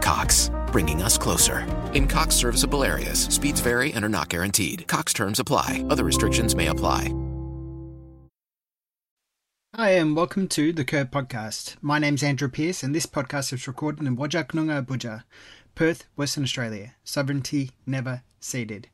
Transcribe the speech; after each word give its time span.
Cox, 0.00 0.50
bringing 0.72 1.02
us 1.02 1.18
closer. 1.18 1.66
In 1.94 2.08
Cox 2.08 2.34
serviceable 2.34 2.84
areas, 2.84 3.24
speeds 3.24 3.60
vary 3.60 3.92
and 3.92 4.04
are 4.04 4.08
not 4.08 4.28
guaranteed. 4.28 4.86
Cox 4.88 5.12
terms 5.12 5.38
apply, 5.38 5.84
other 5.90 6.04
restrictions 6.04 6.54
may 6.54 6.68
apply. 6.68 7.14
Hi, 9.76 9.90
and 9.90 10.16
welcome 10.16 10.48
to 10.48 10.72
the 10.72 10.84
Curb 10.84 11.10
Podcast. 11.10 11.76
My 11.80 11.98
name's 11.98 12.22
Andrew 12.22 12.48
Pearce, 12.48 12.82
and 12.82 12.94
this 12.94 13.06
podcast 13.06 13.52
is 13.52 13.68
recorded 13.68 14.06
in 14.06 14.16
Wajak 14.16 14.48
Noongar 14.48 14.84
Abuja, 14.84 15.22
Perth, 15.74 16.06
Western 16.16 16.42
Australia. 16.42 16.96
Sovereignty 17.04 17.70
never 17.86 18.22
ceded. 18.40 18.88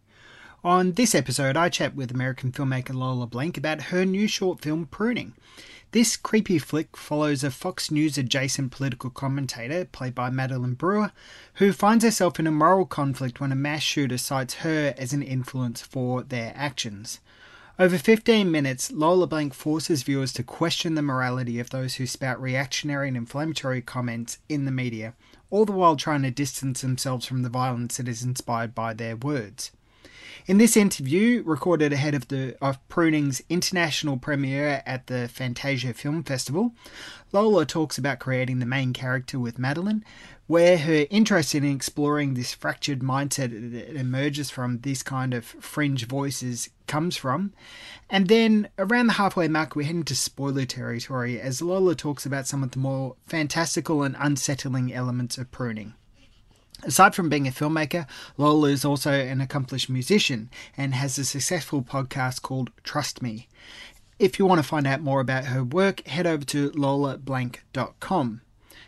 On 0.63 0.93
this 0.93 1.15
episode, 1.15 1.57
I 1.57 1.69
chat 1.69 1.95
with 1.95 2.11
American 2.11 2.53
filmmaker 2.53 2.95
Lola 2.95 3.27
Blanc 3.27 3.57
about 3.57 3.85
her 3.85 4.05
new 4.05 4.27
short 4.27 4.61
film, 4.61 4.87
Pruning. 4.87 5.35
This 5.93 6.17
creepy 6.17 6.59
flick 6.59 6.97
follows 6.97 7.45
a 7.45 7.51
Fox 7.51 7.91
News 7.91 8.19
adjacent 8.19 8.73
political 8.73 9.09
commentator, 9.09 9.85
played 9.85 10.15
by 10.15 10.31
Madeline 10.31 10.75
Brewer, 10.75 11.13
who 11.55 11.73
finds 11.73 12.05
herself 12.05 12.41
in 12.41 12.47
a 12.47 12.51
moral 12.51 12.87
conflict 12.87 13.41
when 13.41 13.53
a 13.53 13.57
mass 13.57 13.83
shooter 13.83 14.19
cites 14.19 14.55
her 14.55 14.95
as 14.99 15.13
an 15.13 15.23
influence 15.23 15.81
for 15.81 16.23
their 16.23 16.53
actions. 16.57 17.21
Over 17.79 17.99
15 17.99 18.51
minutes, 18.51 18.91
Lola 18.91 19.27
Blanc 19.27 19.55
forces 19.55 20.03
viewers 20.03 20.33
to 20.35 20.43
question 20.43 20.97
the 20.97 21.03
morality 21.03 21.61
of 21.61 21.71
those 21.71 21.95
who 21.95 22.07
spout 22.07 22.41
reactionary 22.41 23.09
and 23.09 23.17
inflammatory 23.17 23.81
comments 23.81 24.39
in 24.49 24.65
the 24.65 24.73
media, 24.73 25.15
all 25.51 25.65
the 25.65 25.73
while 25.73 25.95
trying 25.95 26.23
to 26.23 26.31
distance 26.31 26.81
themselves 26.81 27.27
from 27.27 27.43
the 27.43 27.49
violence 27.49 27.99
that 27.99 28.09
is 28.09 28.23
inspired 28.23 28.75
by 28.75 28.93
their 28.93 29.15
words. 29.15 29.71
In 30.45 30.59
this 30.59 30.77
interview, 30.77 31.43
recorded 31.45 31.93
ahead 31.93 32.15
of 32.15 32.29
the 32.29 32.57
of 32.61 32.87
Pruning's 32.89 33.43
international 33.49 34.17
premiere 34.17 34.83
at 34.85 35.07
the 35.07 35.29
Fantasia 35.29 35.95
Film 35.95 36.23
Festival, 36.23 36.73
Lola 37.33 37.65
talks 37.65 37.97
about 37.99 38.21
creating 38.21 38.59
the 38.59 38.67
main 38.67 38.93
character 38.93 39.39
with 39.39 39.59
Madeline, 39.59 40.05
where 40.47 40.79
her 40.79 41.07
interest 41.11 41.55
in 41.55 41.65
exploring 41.65 42.35
this 42.35 42.55
fractured 42.55 43.01
mindset 43.01 43.73
that 43.73 43.97
emerges 43.97 44.51
from 44.51 44.81
this 44.81 45.03
kind 45.03 45.35
of 45.35 45.45
fringe 45.45 46.07
voices 46.07 46.71
comes 46.87 47.17
from. 47.17 47.53
And 48.09 48.29
then 48.29 48.69
around 48.79 49.09
the 49.09 49.15
halfway 49.15 49.49
mark, 49.49 49.75
we 49.75 49.87
head 49.87 49.97
into 49.97 50.15
spoiler 50.15 50.65
territory 50.65 51.41
as 51.41 51.63
Lola 51.63 51.97
talks 51.97 52.25
about 52.27 52.47
some 52.47 52.63
of 52.63 52.71
the 52.71 52.79
more 52.79 53.17
fantastical 53.27 54.03
and 54.05 54.15
unsettling 54.19 54.93
elements 54.93 55.39
of 55.39 55.51
pruning. 55.51 55.95
Aside 56.83 57.15
from 57.15 57.29
being 57.29 57.49
a 57.49 57.51
filmmaker, 57.51 58.07
Lola 58.37 58.69
is 58.69 58.85
also 58.85 59.11
an 59.13 59.41
accomplished 59.41 59.89
musician 59.89 60.51
and 60.77 60.95
has 60.95 61.19
a 61.19 61.25
successful 61.25 61.83
podcast 61.83 62.43
called 62.43 62.71
Trust 62.85 63.23
Me. 63.23 63.49
If 64.19 64.39
you 64.39 64.47
want 64.47 64.61
to 64.61 64.67
find 64.67 64.87
out 64.87 65.01
more 65.01 65.21
about 65.21 65.47
her 65.47 65.65
work, 65.65 66.07
head 66.07 66.27
over 66.27 66.45
to 66.47 66.71
lolablanc.com. 66.71 68.41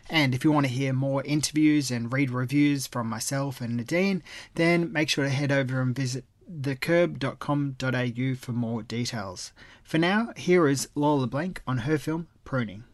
And 0.09 0.33
if 0.33 0.43
you 0.43 0.51
want 0.51 0.65
to 0.65 0.71
hear 0.71 0.91
more 0.91 1.23
interviews 1.23 1.91
and 1.91 2.11
read 2.11 2.31
reviews 2.31 2.87
from 2.87 3.07
myself 3.07 3.61
and 3.61 3.77
Nadine, 3.77 4.23
then 4.55 4.91
make 4.91 5.09
sure 5.09 5.25
to 5.25 5.29
head 5.29 5.51
over 5.51 5.81
and 5.81 5.95
visit 5.95 6.25
thecurb.com.au 6.51 8.35
for 8.35 8.51
more 8.51 8.81
details. 8.81 9.53
For 9.83 9.99
now, 9.99 10.33
here 10.35 10.67
is 10.67 10.89
Lola 10.95 11.27
Blanc 11.27 11.61
on 11.67 11.79
her 11.79 11.99
film 11.99 12.27
Pruning. 12.43 12.85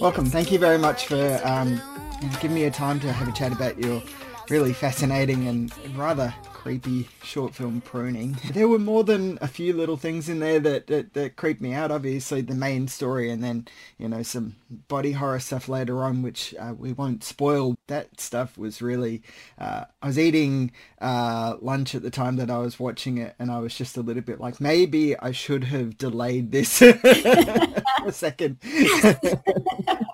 Welcome. 0.00 0.24
Thank 0.24 0.50
you 0.50 0.58
very 0.58 0.78
much 0.78 1.08
for 1.08 1.40
um, 1.44 1.78
giving 2.40 2.54
me 2.54 2.64
a 2.64 2.70
time 2.70 2.98
to 3.00 3.12
have 3.12 3.28
a 3.28 3.32
chat 3.32 3.52
about 3.52 3.78
your 3.78 4.02
really 4.48 4.72
fascinating 4.72 5.46
and 5.46 5.70
rather 5.94 6.34
creepy 6.60 7.08
short 7.22 7.54
film 7.54 7.80
pruning. 7.80 8.36
There 8.52 8.68
were 8.68 8.78
more 8.78 9.02
than 9.02 9.38
a 9.40 9.48
few 9.48 9.72
little 9.72 9.96
things 9.96 10.28
in 10.28 10.40
there 10.40 10.60
that, 10.60 10.88
that, 10.88 11.14
that 11.14 11.36
creeped 11.36 11.62
me 11.62 11.72
out. 11.72 11.90
Obviously, 11.90 12.42
the 12.42 12.54
main 12.54 12.86
story, 12.86 13.30
and 13.30 13.42
then 13.42 13.66
you 13.96 14.08
know 14.08 14.22
some 14.22 14.56
body 14.88 15.12
horror 15.12 15.40
stuff 15.40 15.70
later 15.70 16.04
on, 16.04 16.20
which 16.20 16.54
uh, 16.60 16.74
we 16.76 16.92
won't 16.92 17.24
spoil. 17.24 17.76
That 17.86 18.20
stuff 18.20 18.58
was 18.58 18.82
really. 18.82 19.22
Uh, 19.58 19.84
I 20.02 20.08
was 20.08 20.18
eating 20.18 20.72
uh, 21.00 21.56
lunch 21.62 21.94
at 21.94 22.02
the 22.02 22.10
time 22.10 22.36
that 22.36 22.50
I 22.50 22.58
was 22.58 22.78
watching 22.78 23.16
it, 23.16 23.34
and 23.38 23.50
I 23.50 23.60
was 23.60 23.74
just 23.74 23.96
a 23.96 24.02
little 24.02 24.22
bit 24.22 24.38
like, 24.38 24.60
maybe 24.60 25.18
I 25.18 25.32
should 25.32 25.64
have 25.64 25.96
delayed 25.96 26.52
this 26.52 26.82
a 26.82 28.12
second. 28.12 28.58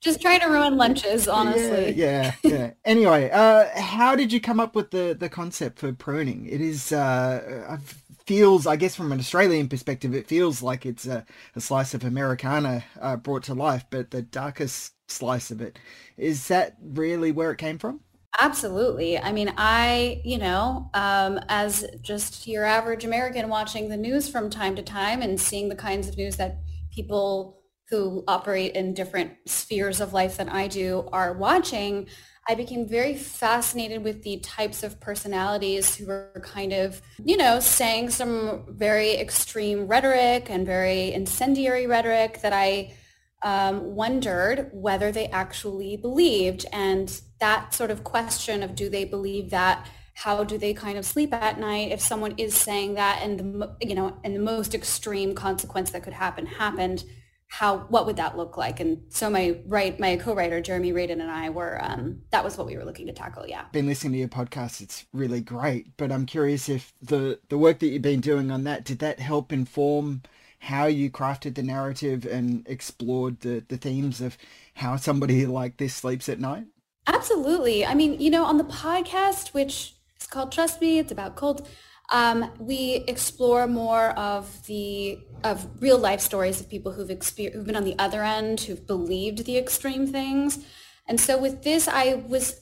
Just 0.00 0.20
trying 0.20 0.40
to 0.40 0.46
ruin 0.46 0.76
lunches, 0.76 1.26
honestly. 1.28 1.92
Yeah, 1.92 2.34
yeah, 2.44 2.50
yeah. 2.50 2.70
Anyway, 2.84 3.30
uh, 3.30 3.66
how 3.80 4.14
did 4.14 4.32
you 4.32 4.40
come 4.40 4.60
up 4.60 4.74
with 4.74 4.90
the, 4.90 5.16
the 5.18 5.28
concept 5.28 5.78
for 5.78 5.92
pruning? 5.92 6.46
It 6.46 6.60
is, 6.60 6.92
uh, 6.92 7.66
uh, 7.68 7.78
feels, 8.26 8.66
I 8.66 8.76
guess 8.76 8.94
from 8.94 9.10
an 9.10 9.18
Australian 9.18 9.68
perspective, 9.68 10.14
it 10.14 10.28
feels 10.28 10.62
like 10.62 10.86
it's 10.86 11.06
a, 11.06 11.24
a 11.56 11.60
slice 11.60 11.94
of 11.94 12.04
Americana 12.04 12.84
uh, 13.00 13.16
brought 13.16 13.42
to 13.44 13.54
life, 13.54 13.86
but 13.90 14.10
the 14.10 14.22
darkest 14.22 14.94
slice 15.10 15.50
of 15.50 15.60
it. 15.60 15.78
Is 16.16 16.48
that 16.48 16.76
really 16.80 17.32
where 17.32 17.50
it 17.50 17.58
came 17.58 17.78
from? 17.78 18.00
Absolutely. 18.40 19.18
I 19.18 19.32
mean, 19.32 19.52
I, 19.56 20.20
you 20.24 20.38
know, 20.38 20.90
um, 20.94 21.40
as 21.48 21.84
just 22.02 22.46
your 22.46 22.64
average 22.64 23.04
American 23.04 23.48
watching 23.48 23.88
the 23.88 23.96
news 23.96 24.28
from 24.28 24.48
time 24.50 24.76
to 24.76 24.82
time 24.82 25.22
and 25.22 25.40
seeing 25.40 25.68
the 25.68 25.74
kinds 25.74 26.06
of 26.06 26.16
news 26.16 26.36
that 26.36 26.58
people 26.92 27.57
who 27.90 28.22
operate 28.28 28.74
in 28.74 28.94
different 28.94 29.32
spheres 29.46 30.00
of 30.00 30.12
life 30.12 30.36
than 30.36 30.48
I 30.48 30.68
do 30.68 31.08
are 31.12 31.32
watching, 31.32 32.08
I 32.50 32.54
became 32.54 32.88
very 32.88 33.14
fascinated 33.14 34.02
with 34.02 34.22
the 34.22 34.38
types 34.38 34.82
of 34.82 35.00
personalities 35.00 35.94
who 35.94 36.06
were 36.06 36.40
kind 36.42 36.72
of, 36.72 37.02
you 37.22 37.36
know, 37.36 37.60
saying 37.60 38.08
some 38.10 38.64
very 38.70 39.16
extreme 39.16 39.86
rhetoric 39.86 40.48
and 40.50 40.66
very 40.66 41.12
incendiary 41.12 41.86
rhetoric 41.86 42.40
that 42.40 42.54
I 42.54 42.94
um, 43.42 43.94
wondered 43.94 44.70
whether 44.72 45.12
they 45.12 45.26
actually 45.26 45.98
believed. 45.98 46.64
And 46.72 47.20
that 47.38 47.74
sort 47.74 47.90
of 47.90 48.02
question 48.02 48.62
of 48.62 48.74
do 48.74 48.88
they 48.88 49.04
believe 49.04 49.50
that? 49.50 49.86
How 50.14 50.42
do 50.42 50.58
they 50.58 50.74
kind 50.74 50.98
of 50.98 51.04
sleep 51.04 51.32
at 51.32 51.60
night 51.60 51.92
if 51.92 52.00
someone 52.00 52.34
is 52.38 52.56
saying 52.56 52.94
that 52.94 53.20
and 53.22 53.38
the, 53.38 53.76
you 53.80 53.94
know, 53.94 54.18
and 54.24 54.34
the 54.34 54.40
most 54.40 54.74
extreme 54.74 55.34
consequence 55.34 55.90
that 55.90 56.02
could 56.02 56.14
happen 56.14 56.46
happened? 56.46 57.04
How 57.48 57.78
what 57.88 58.06
would 58.06 58.16
that 58.16 58.36
look 58.36 58.56
like? 58.56 58.78
And 58.78 59.02
so 59.08 59.28
my 59.30 59.58
right 59.66 59.98
my 59.98 60.16
co-writer 60.16 60.60
Jeremy 60.60 60.92
Radin 60.92 61.12
and 61.12 61.30
I 61.30 61.50
were 61.50 61.82
um, 61.82 62.20
that 62.30 62.44
was 62.44 62.56
what 62.56 62.66
we 62.66 62.76
were 62.76 62.84
looking 62.84 63.06
to 63.06 63.12
tackle. 63.12 63.46
Yeah. 63.46 63.64
Been 63.72 63.86
listening 63.86 64.12
to 64.12 64.18
your 64.18 64.28
podcast; 64.28 64.80
it's 64.80 65.06
really 65.12 65.40
great. 65.40 65.96
But 65.96 66.12
I'm 66.12 66.26
curious 66.26 66.68
if 66.68 66.92
the 67.02 67.40
the 67.48 67.58
work 67.58 67.78
that 67.80 67.88
you've 67.88 68.02
been 68.02 68.20
doing 68.20 68.50
on 68.50 68.64
that 68.64 68.84
did 68.84 68.98
that 69.00 69.18
help 69.18 69.52
inform 69.52 70.22
how 70.60 70.86
you 70.86 71.10
crafted 71.10 71.54
the 71.54 71.62
narrative 71.62 72.26
and 72.26 72.66
explored 72.68 73.40
the 73.40 73.64
the 73.68 73.76
themes 73.76 74.20
of 74.20 74.36
how 74.74 74.96
somebody 74.96 75.46
like 75.46 75.78
this 75.78 75.94
sleeps 75.94 76.28
at 76.28 76.38
night. 76.38 76.66
Absolutely. 77.06 77.86
I 77.86 77.94
mean, 77.94 78.20
you 78.20 78.30
know, 78.30 78.44
on 78.44 78.58
the 78.58 78.64
podcast, 78.64 79.54
which 79.54 79.94
is 80.20 80.26
called 80.26 80.52
Trust 80.52 80.80
Me, 80.80 80.98
it's 80.98 81.10
about 81.10 81.36
cult. 81.36 81.66
Um, 82.10 82.50
we 82.58 83.04
explore 83.06 83.66
more 83.66 84.10
of 84.10 84.66
the 84.66 85.20
of 85.44 85.68
real 85.80 85.98
life 85.98 86.20
stories 86.20 86.60
of 86.60 86.68
people 86.68 86.92
who've 86.92 87.08
exper- 87.08 87.52
who've 87.52 87.66
been 87.66 87.76
on 87.76 87.84
the 87.84 87.98
other 87.98 88.22
end, 88.22 88.62
who've 88.62 88.86
believed 88.86 89.44
the 89.44 89.58
extreme 89.58 90.06
things. 90.06 90.58
And 91.06 91.20
so 91.20 91.38
with 91.38 91.62
this, 91.62 91.86
I 91.86 92.14
was 92.26 92.60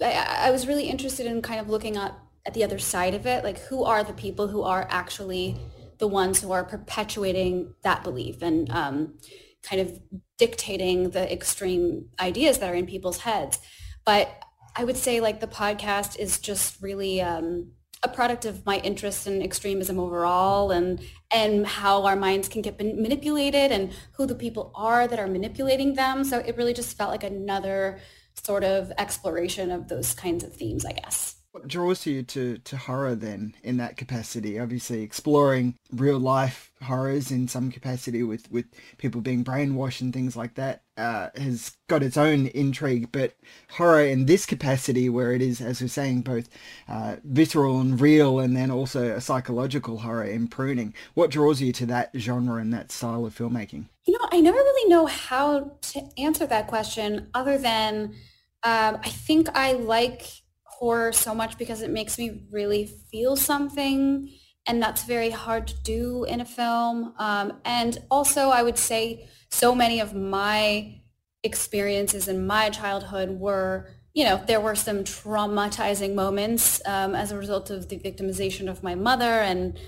I, 0.00 0.46
I 0.46 0.50
was 0.50 0.66
really 0.66 0.88
interested 0.88 1.26
in 1.26 1.42
kind 1.42 1.60
of 1.60 1.68
looking 1.68 1.96
at 1.96 2.16
at 2.46 2.54
the 2.54 2.62
other 2.62 2.78
side 2.78 3.14
of 3.14 3.26
it, 3.26 3.42
like 3.42 3.58
who 3.58 3.84
are 3.84 4.04
the 4.04 4.12
people 4.12 4.46
who 4.46 4.62
are 4.62 4.86
actually 4.88 5.56
the 5.98 6.06
ones 6.06 6.40
who 6.40 6.52
are 6.52 6.62
perpetuating 6.64 7.74
that 7.82 8.04
belief 8.04 8.42
and 8.42 8.70
um, 8.70 9.14
kind 9.62 9.80
of 9.80 10.00
dictating 10.38 11.10
the 11.10 11.32
extreme 11.32 12.08
ideas 12.20 12.58
that 12.58 12.70
are 12.70 12.74
in 12.74 12.86
people's 12.86 13.18
heads. 13.18 13.58
But 14.04 14.30
I 14.76 14.84
would 14.84 14.96
say 14.96 15.20
like 15.20 15.40
the 15.40 15.46
podcast 15.46 16.18
is 16.18 16.38
just 16.38 16.80
really 16.80 17.20
um, 17.20 17.72
a 18.02 18.08
product 18.08 18.44
of 18.44 18.64
my 18.66 18.78
interest 18.78 19.26
in 19.26 19.42
extremism 19.42 19.98
overall 19.98 20.70
and 20.70 21.00
and 21.30 21.66
how 21.66 22.04
our 22.04 22.16
minds 22.16 22.48
can 22.48 22.62
get 22.62 22.78
manipulated 22.78 23.72
and 23.72 23.92
who 24.12 24.26
the 24.26 24.34
people 24.34 24.70
are 24.74 25.08
that 25.08 25.18
are 25.18 25.26
manipulating 25.26 25.94
them. 25.94 26.22
So 26.22 26.38
it 26.38 26.56
really 26.56 26.74
just 26.74 26.96
felt 26.96 27.10
like 27.10 27.24
another 27.24 27.98
sort 28.34 28.64
of 28.64 28.92
exploration 28.98 29.70
of 29.70 29.88
those 29.88 30.14
kinds 30.14 30.44
of 30.44 30.52
themes, 30.52 30.84
I 30.84 30.92
guess. 30.92 31.35
What 31.56 31.68
draws 31.68 32.04
you 32.04 32.22
to, 32.22 32.58
to 32.58 32.76
horror 32.76 33.14
then 33.14 33.54
in 33.62 33.78
that 33.78 33.96
capacity? 33.96 34.60
Obviously 34.60 35.00
exploring 35.00 35.74
real 35.90 36.18
life 36.18 36.70
horrors 36.82 37.30
in 37.30 37.48
some 37.48 37.70
capacity 37.70 38.22
with, 38.22 38.52
with 38.52 38.66
people 38.98 39.22
being 39.22 39.42
brainwashed 39.42 40.02
and 40.02 40.12
things 40.12 40.36
like 40.36 40.52
that 40.56 40.82
uh, 40.98 41.30
has 41.34 41.74
got 41.88 42.02
its 42.02 42.18
own 42.18 42.48
intrigue, 42.48 43.08
but 43.10 43.36
horror 43.70 44.02
in 44.02 44.26
this 44.26 44.44
capacity 44.44 45.08
where 45.08 45.32
it 45.32 45.40
is, 45.40 45.62
as 45.62 45.80
we're 45.80 45.88
saying, 45.88 46.20
both 46.20 46.50
uh, 46.88 47.16
visceral 47.24 47.80
and 47.80 48.02
real 48.02 48.38
and 48.38 48.54
then 48.54 48.70
also 48.70 49.14
a 49.16 49.20
psychological 49.22 50.00
horror 50.00 50.24
in 50.24 50.48
pruning. 50.48 50.92
What 51.14 51.30
draws 51.30 51.62
you 51.62 51.72
to 51.72 51.86
that 51.86 52.10
genre 52.14 52.60
and 52.60 52.70
that 52.74 52.92
style 52.92 53.24
of 53.24 53.34
filmmaking? 53.34 53.86
You 54.06 54.12
know, 54.12 54.28
I 54.30 54.42
never 54.42 54.58
really 54.58 54.90
know 54.90 55.06
how 55.06 55.78
to 55.80 56.02
answer 56.18 56.46
that 56.48 56.66
question 56.66 57.30
other 57.32 57.56
than 57.56 58.14
um, 58.62 58.98
I 59.02 59.08
think 59.08 59.48
I 59.56 59.72
like 59.72 60.42
horror 60.78 61.12
so 61.12 61.34
much 61.34 61.56
because 61.58 61.80
it 61.82 61.90
makes 61.90 62.18
me 62.18 62.42
really 62.50 62.86
feel 63.10 63.36
something 63.36 64.30
and 64.68 64.82
that's 64.82 65.04
very 65.04 65.30
hard 65.30 65.68
to 65.68 65.82
do 65.82 66.24
in 66.24 66.40
a 66.40 66.44
film. 66.44 67.14
Um, 67.18 67.60
and 67.64 67.98
also 68.10 68.48
i 68.48 68.62
would 68.62 68.78
say 68.78 69.28
so 69.50 69.74
many 69.74 70.00
of 70.00 70.14
my 70.14 71.00
experiences 71.42 72.28
in 72.28 72.46
my 72.46 72.70
childhood 72.70 73.30
were 73.30 73.88
you 74.14 74.24
know 74.24 74.42
there 74.46 74.60
were 74.60 74.74
some 74.74 75.04
traumatizing 75.04 76.14
moments 76.14 76.80
um, 76.86 77.14
as 77.14 77.30
a 77.32 77.38
result 77.38 77.70
of 77.70 77.88
the 77.88 77.98
victimization 77.98 78.68
of 78.68 78.82
my 78.82 78.94
mother. 78.94 79.34
And 79.50 79.78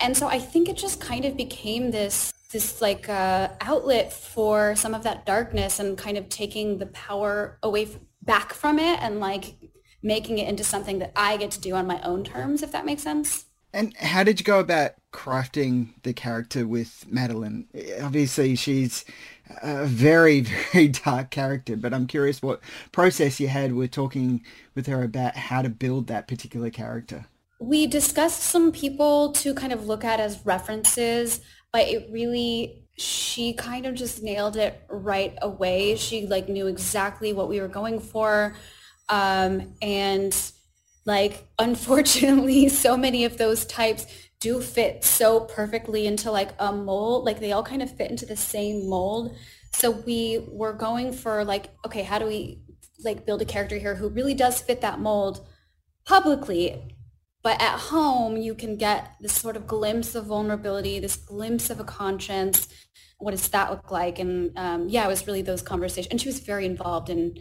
and 0.00 0.16
so 0.16 0.28
i 0.28 0.38
think 0.38 0.68
it 0.68 0.76
just 0.76 1.00
kind 1.00 1.24
of 1.24 1.36
became 1.36 1.90
this 1.90 2.32
this 2.52 2.80
like 2.80 3.08
uh, 3.08 3.48
outlet 3.60 4.10
for 4.12 4.74
some 4.74 4.94
of 4.94 5.02
that 5.02 5.26
darkness 5.26 5.80
and 5.80 5.98
kind 5.98 6.16
of 6.16 6.28
taking 6.30 6.78
the 6.78 6.86
power 6.86 7.58
away 7.62 7.84
f- 7.84 7.98
back 8.22 8.54
from 8.54 8.78
it 8.78 8.98
and 9.02 9.20
like 9.20 9.56
making 10.02 10.38
it 10.38 10.48
into 10.48 10.64
something 10.64 10.98
that 11.00 11.12
I 11.16 11.36
get 11.36 11.50
to 11.52 11.60
do 11.60 11.74
on 11.74 11.86
my 11.86 12.00
own 12.02 12.24
terms, 12.24 12.62
if 12.62 12.72
that 12.72 12.86
makes 12.86 13.02
sense. 13.02 13.46
And 13.72 13.94
how 13.96 14.22
did 14.22 14.40
you 14.40 14.44
go 14.44 14.60
about 14.60 14.92
crafting 15.12 15.90
the 16.02 16.14
character 16.14 16.66
with 16.66 17.04
Madeline? 17.08 17.66
Obviously, 18.00 18.56
she's 18.56 19.04
a 19.62 19.84
very, 19.84 20.40
very 20.72 20.88
dark 20.88 21.30
character, 21.30 21.76
but 21.76 21.92
I'm 21.92 22.06
curious 22.06 22.40
what 22.40 22.60
process 22.92 23.40
you 23.40 23.48
had 23.48 23.74
with 23.74 23.90
talking 23.90 24.42
with 24.74 24.86
her 24.86 25.02
about 25.02 25.36
how 25.36 25.62
to 25.62 25.68
build 25.68 26.06
that 26.06 26.28
particular 26.28 26.70
character. 26.70 27.26
We 27.60 27.86
discussed 27.86 28.40
some 28.40 28.72
people 28.72 29.32
to 29.32 29.52
kind 29.52 29.72
of 29.72 29.86
look 29.86 30.04
at 30.04 30.20
as 30.20 30.44
references, 30.46 31.40
but 31.72 31.88
it 31.88 32.08
really 32.10 32.84
she 32.96 33.52
kind 33.52 33.86
of 33.86 33.94
just 33.94 34.22
nailed 34.22 34.56
it 34.56 34.82
right 34.88 35.36
away. 35.40 35.94
She 35.94 36.26
like 36.26 36.48
knew 36.48 36.66
exactly 36.66 37.32
what 37.32 37.48
we 37.48 37.60
were 37.60 37.68
going 37.68 38.00
for. 38.00 38.56
Um, 39.08 39.74
and 39.80 40.36
like, 41.04 41.48
unfortunately, 41.58 42.68
so 42.68 42.96
many 42.96 43.24
of 43.24 43.38
those 43.38 43.64
types 43.64 44.06
do 44.40 44.60
fit 44.60 45.02
so 45.02 45.40
perfectly 45.40 46.06
into 46.06 46.30
like 46.30 46.50
a 46.58 46.72
mold. 46.72 47.24
Like 47.24 47.40
they 47.40 47.52
all 47.52 47.62
kind 47.62 47.82
of 47.82 47.96
fit 47.96 48.10
into 48.10 48.26
the 48.26 48.36
same 48.36 48.88
mold. 48.88 49.34
So 49.72 49.90
we 49.90 50.44
were 50.50 50.72
going 50.72 51.12
for 51.12 51.44
like, 51.44 51.70
okay, 51.84 52.02
how 52.02 52.18
do 52.18 52.26
we 52.26 52.62
like 53.04 53.26
build 53.26 53.42
a 53.42 53.44
character 53.44 53.76
here 53.76 53.94
who 53.94 54.08
really 54.08 54.34
does 54.34 54.60
fit 54.60 54.80
that 54.80 55.00
mold 55.00 55.46
publicly? 56.04 56.94
But 57.42 57.60
at 57.62 57.78
home, 57.78 58.36
you 58.36 58.54
can 58.54 58.76
get 58.76 59.12
this 59.20 59.32
sort 59.32 59.56
of 59.56 59.66
glimpse 59.66 60.14
of 60.14 60.26
vulnerability, 60.26 60.98
this 60.98 61.16
glimpse 61.16 61.70
of 61.70 61.80
a 61.80 61.84
conscience. 61.84 62.68
What 63.18 63.30
does 63.32 63.48
that 63.48 63.70
look 63.70 63.90
like? 63.90 64.18
And 64.18 64.56
um, 64.56 64.88
yeah, 64.88 65.04
it 65.04 65.08
was 65.08 65.26
really 65.26 65.42
those 65.42 65.62
conversations. 65.62 66.10
And 66.10 66.20
she 66.20 66.28
was 66.28 66.40
very 66.40 66.66
involved 66.66 67.10
in 67.10 67.36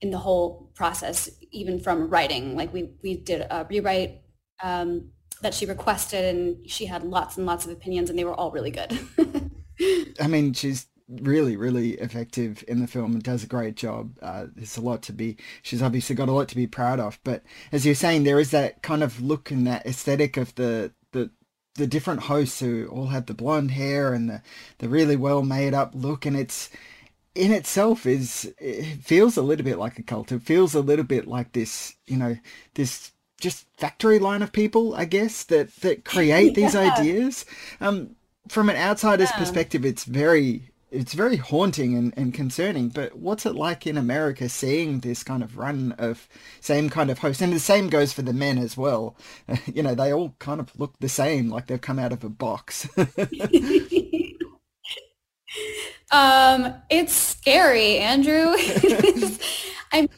in 0.00 0.10
the 0.10 0.18
whole 0.18 0.70
process, 0.74 1.28
even 1.50 1.78
from 1.78 2.08
writing. 2.08 2.56
Like 2.56 2.72
we 2.72 2.90
we 3.02 3.16
did 3.16 3.42
a 3.42 3.66
rewrite 3.68 4.22
um, 4.62 5.10
that 5.42 5.54
she 5.54 5.66
requested, 5.66 6.24
and 6.24 6.68
she 6.70 6.86
had 6.86 7.02
lots 7.02 7.36
and 7.36 7.46
lots 7.46 7.64
of 7.64 7.72
opinions, 7.72 8.10
and 8.10 8.18
they 8.18 8.24
were 8.24 8.34
all 8.34 8.50
really 8.50 8.70
good. 8.70 8.98
I 10.20 10.26
mean, 10.26 10.52
she's 10.52 10.86
really, 11.10 11.56
really 11.56 11.92
effective 11.92 12.64
in 12.68 12.80
the 12.80 12.86
film 12.86 13.12
and 13.12 13.22
does 13.22 13.42
a 13.42 13.48
great 13.48 13.74
job. 13.74 14.16
Uh, 14.22 14.46
there's 14.54 14.76
a 14.76 14.80
lot 14.80 15.02
to 15.02 15.12
be, 15.12 15.36
she's 15.62 15.82
obviously 15.82 16.14
got 16.14 16.28
a 16.28 16.32
lot 16.32 16.48
to 16.48 16.56
be 16.56 16.66
proud 16.66 17.00
of. 17.00 17.18
But 17.24 17.42
as 17.72 17.84
you're 17.84 17.94
saying, 17.94 18.24
there 18.24 18.38
is 18.38 18.50
that 18.52 18.82
kind 18.82 19.02
of 19.02 19.20
look 19.20 19.50
and 19.50 19.66
that 19.66 19.86
aesthetic 19.86 20.36
of 20.36 20.54
the, 20.54 20.92
the, 21.12 21.30
the 21.74 21.86
different 21.86 22.22
hosts 22.22 22.60
who 22.60 22.86
all 22.88 23.06
have 23.06 23.26
the 23.26 23.34
blonde 23.34 23.72
hair 23.72 24.12
and 24.12 24.28
the, 24.30 24.42
the 24.78 24.88
really 24.88 25.16
well 25.16 25.42
made 25.42 25.74
up 25.74 25.92
look. 25.94 26.26
And 26.26 26.36
it's, 26.36 26.70
in 27.34 27.52
itself 27.52 28.06
is 28.06 28.52
it 28.58 29.02
feels 29.02 29.36
a 29.36 29.42
little 29.42 29.64
bit 29.64 29.78
like 29.78 29.98
a 29.98 30.02
cult. 30.02 30.32
It 30.32 30.42
feels 30.42 30.74
a 30.74 30.80
little 30.80 31.04
bit 31.04 31.26
like 31.26 31.52
this, 31.52 31.94
you 32.06 32.16
know, 32.16 32.36
this 32.74 33.12
just 33.40 33.66
factory 33.76 34.18
line 34.18 34.42
of 34.42 34.52
people, 34.52 34.94
I 34.94 35.04
guess, 35.04 35.44
that 35.44 35.74
that 35.76 36.04
create 36.04 36.54
these 36.56 36.74
ideas. 36.74 37.44
Um, 37.80 38.16
from 38.48 38.68
an 38.68 38.76
outsider's 38.76 39.30
yeah. 39.30 39.38
perspective, 39.38 39.84
it's 39.84 40.04
very 40.04 40.70
it's 40.90 41.12
very 41.14 41.36
haunting 41.36 41.96
and, 41.96 42.12
and 42.16 42.34
concerning. 42.34 42.88
But 42.88 43.16
what's 43.16 43.46
it 43.46 43.54
like 43.54 43.86
in 43.86 43.96
America 43.96 44.48
seeing 44.48 45.00
this 45.00 45.22
kind 45.22 45.42
of 45.42 45.56
run 45.56 45.92
of 45.98 46.28
same 46.60 46.90
kind 46.90 47.10
of 47.10 47.20
hosts? 47.20 47.42
And 47.42 47.52
the 47.52 47.60
same 47.60 47.88
goes 47.88 48.12
for 48.12 48.22
the 48.22 48.32
men 48.32 48.58
as 48.58 48.76
well. 48.76 49.16
you 49.72 49.82
know, 49.82 49.94
they 49.94 50.12
all 50.12 50.34
kind 50.38 50.60
of 50.60 50.78
look 50.78 50.94
the 50.98 51.08
same, 51.08 51.48
like 51.48 51.66
they've 51.68 51.80
come 51.80 51.98
out 52.00 52.12
of 52.12 52.24
a 52.24 52.28
box. 52.28 52.88
Um, 56.10 56.74
it's 56.90 57.12
scary, 57.12 57.98
Andrew. 57.98 58.54
I'm, 59.92 60.08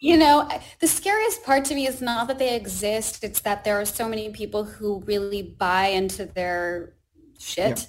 you 0.00 0.16
know, 0.16 0.48
the 0.80 0.86
scariest 0.88 1.44
part 1.44 1.64
to 1.66 1.74
me 1.74 1.86
is 1.86 2.00
not 2.00 2.28
that 2.28 2.38
they 2.38 2.54
exist. 2.56 3.22
It's 3.24 3.40
that 3.40 3.64
there 3.64 3.80
are 3.80 3.84
so 3.84 4.08
many 4.08 4.30
people 4.30 4.64
who 4.64 5.02
really 5.06 5.42
buy 5.42 5.88
into 5.88 6.26
their 6.26 6.94
shit. 7.38 7.86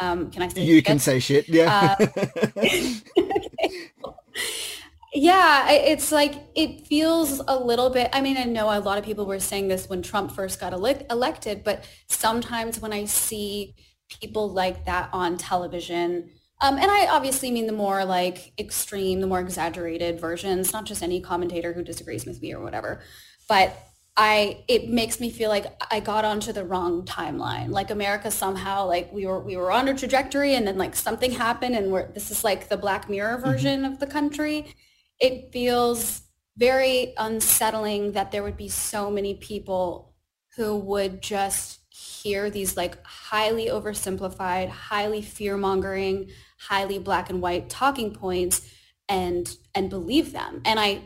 Yeah. 0.00 0.10
Um, 0.10 0.30
can 0.30 0.42
I 0.42 0.48
say 0.48 0.62
You 0.64 0.76
shit? 0.76 0.84
can 0.84 0.98
say 0.98 1.18
shit, 1.18 1.48
yeah. 1.48 1.96
Uh, 1.98 2.06
yeah, 5.14 5.70
it's 5.72 6.12
like, 6.12 6.34
it 6.54 6.86
feels 6.86 7.40
a 7.48 7.58
little 7.58 7.90
bit, 7.90 8.10
I 8.12 8.20
mean, 8.20 8.36
I 8.36 8.44
know 8.44 8.66
a 8.66 8.78
lot 8.78 8.98
of 8.98 9.04
people 9.04 9.26
were 9.26 9.40
saying 9.40 9.68
this 9.68 9.88
when 9.88 10.02
Trump 10.02 10.32
first 10.32 10.60
got 10.60 10.72
ele- 10.72 11.06
elected, 11.10 11.64
but 11.64 11.84
sometimes 12.08 12.80
when 12.80 12.92
I 12.92 13.06
see 13.06 13.74
people 14.20 14.50
like 14.50 14.84
that 14.86 15.10
on 15.12 15.36
television, 15.36 16.30
um, 16.60 16.76
and 16.76 16.90
I 16.90 17.06
obviously 17.06 17.50
mean 17.50 17.66
the 17.66 17.72
more 17.72 18.04
like 18.04 18.52
extreme, 18.58 19.20
the 19.20 19.26
more 19.26 19.40
exaggerated 19.40 20.20
versions, 20.20 20.72
not 20.72 20.84
just 20.84 21.02
any 21.02 21.20
commentator 21.20 21.72
who 21.72 21.82
disagrees 21.82 22.26
with 22.26 22.42
me 22.42 22.52
or 22.52 22.60
whatever. 22.60 23.00
But 23.48 23.76
I 24.16 24.64
it 24.66 24.88
makes 24.88 25.20
me 25.20 25.30
feel 25.30 25.48
like 25.48 25.66
I 25.92 26.00
got 26.00 26.24
onto 26.24 26.52
the 26.52 26.64
wrong 26.64 27.04
timeline. 27.04 27.70
Like 27.70 27.90
America 27.90 28.32
somehow 28.32 28.86
like 28.86 29.12
we 29.12 29.26
were 29.26 29.40
we 29.40 29.56
were 29.56 29.70
on 29.70 29.86
a 29.86 29.94
trajectory 29.94 30.56
and 30.56 30.66
then 30.66 30.76
like 30.76 30.96
something 30.96 31.30
happened 31.30 31.76
and 31.76 31.92
we're 31.92 32.10
this 32.12 32.32
is 32.32 32.42
like 32.42 32.68
the 32.68 32.76
Black 32.76 33.08
Mirror 33.08 33.36
mm-hmm. 33.36 33.50
version 33.50 33.82
mm-hmm. 33.82 33.92
of 33.92 34.00
the 34.00 34.08
country. 34.08 34.74
It 35.20 35.52
feels 35.52 36.22
very 36.56 37.14
unsettling 37.16 38.12
that 38.12 38.32
there 38.32 38.42
would 38.42 38.56
be 38.56 38.68
so 38.68 39.08
many 39.08 39.34
people 39.34 40.16
who 40.56 40.76
would 40.76 41.22
just 41.22 41.87
hear 41.98 42.48
these 42.48 42.76
like 42.76 43.04
highly 43.04 43.66
oversimplified, 43.66 44.68
highly 44.68 45.20
fear-mongering, 45.20 46.30
highly 46.58 46.98
black 46.98 47.28
and 47.28 47.42
white 47.42 47.68
talking 47.68 48.14
points 48.14 48.72
and 49.08 49.56
and 49.74 49.90
believe 49.90 50.32
them. 50.32 50.62
And 50.64 50.78
I 50.78 51.02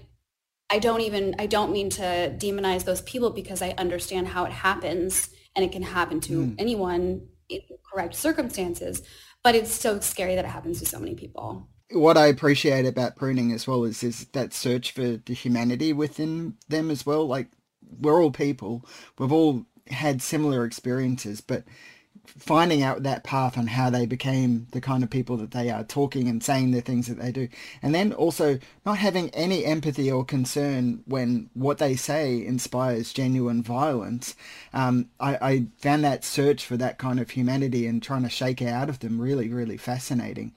I 0.68 0.78
don't 0.78 1.00
even 1.00 1.34
I 1.38 1.46
don't 1.46 1.72
mean 1.72 1.88
to 1.90 2.36
demonize 2.38 2.84
those 2.84 3.00
people 3.02 3.30
because 3.30 3.62
I 3.62 3.70
understand 3.78 4.28
how 4.28 4.44
it 4.44 4.52
happens 4.52 5.30
and 5.56 5.64
it 5.64 5.72
can 5.72 5.82
happen 5.82 6.20
to 6.20 6.46
mm. 6.46 6.54
anyone 6.58 7.26
in 7.48 7.60
correct 7.90 8.14
circumstances. 8.14 9.02
But 9.42 9.54
it's 9.54 9.72
so 9.72 9.98
scary 10.00 10.34
that 10.36 10.44
it 10.44 10.48
happens 10.48 10.78
to 10.80 10.86
so 10.86 10.98
many 10.98 11.14
people. 11.14 11.68
What 11.90 12.16
I 12.16 12.26
appreciate 12.26 12.86
about 12.86 13.16
pruning 13.16 13.52
as 13.52 13.66
well 13.66 13.84
is 13.84 14.02
is 14.02 14.26
that 14.32 14.52
search 14.52 14.92
for 14.92 15.16
the 15.16 15.34
humanity 15.34 15.94
within 15.94 16.56
them 16.68 16.90
as 16.90 17.06
well. 17.06 17.26
Like 17.26 17.48
we're 17.98 18.22
all 18.22 18.30
people. 18.30 18.86
We've 19.18 19.32
all 19.32 19.66
had 19.92 20.22
similar 20.22 20.64
experiences, 20.64 21.40
but 21.40 21.64
finding 22.24 22.82
out 22.82 23.02
that 23.02 23.24
path 23.24 23.58
on 23.58 23.66
how 23.66 23.90
they 23.90 24.06
became 24.06 24.66
the 24.72 24.80
kind 24.80 25.02
of 25.02 25.10
people 25.10 25.36
that 25.36 25.50
they 25.50 25.70
are 25.70 25.84
talking 25.84 26.28
and 26.28 26.42
saying 26.42 26.70
the 26.70 26.80
things 26.80 27.06
that 27.06 27.18
they 27.18 27.32
do. 27.32 27.48
And 27.82 27.94
then 27.94 28.12
also 28.12 28.58
not 28.86 28.98
having 28.98 29.30
any 29.30 29.64
empathy 29.64 30.10
or 30.10 30.24
concern 30.24 31.02
when 31.06 31.50
what 31.54 31.78
they 31.78 31.96
say 31.96 32.44
inspires 32.44 33.12
genuine 33.12 33.62
violence. 33.62 34.34
Um, 34.72 35.10
I, 35.18 35.36
I, 35.36 35.66
found 35.78 36.04
that 36.04 36.24
search 36.24 36.64
for 36.64 36.76
that 36.76 36.98
kind 36.98 37.20
of 37.20 37.30
humanity 37.30 37.86
and 37.86 38.02
trying 38.02 38.22
to 38.22 38.30
shake 38.30 38.62
out 38.62 38.88
of 38.88 39.00
them 39.00 39.20
really 39.20 39.48
really 39.48 39.76
fascinating. 39.76 40.54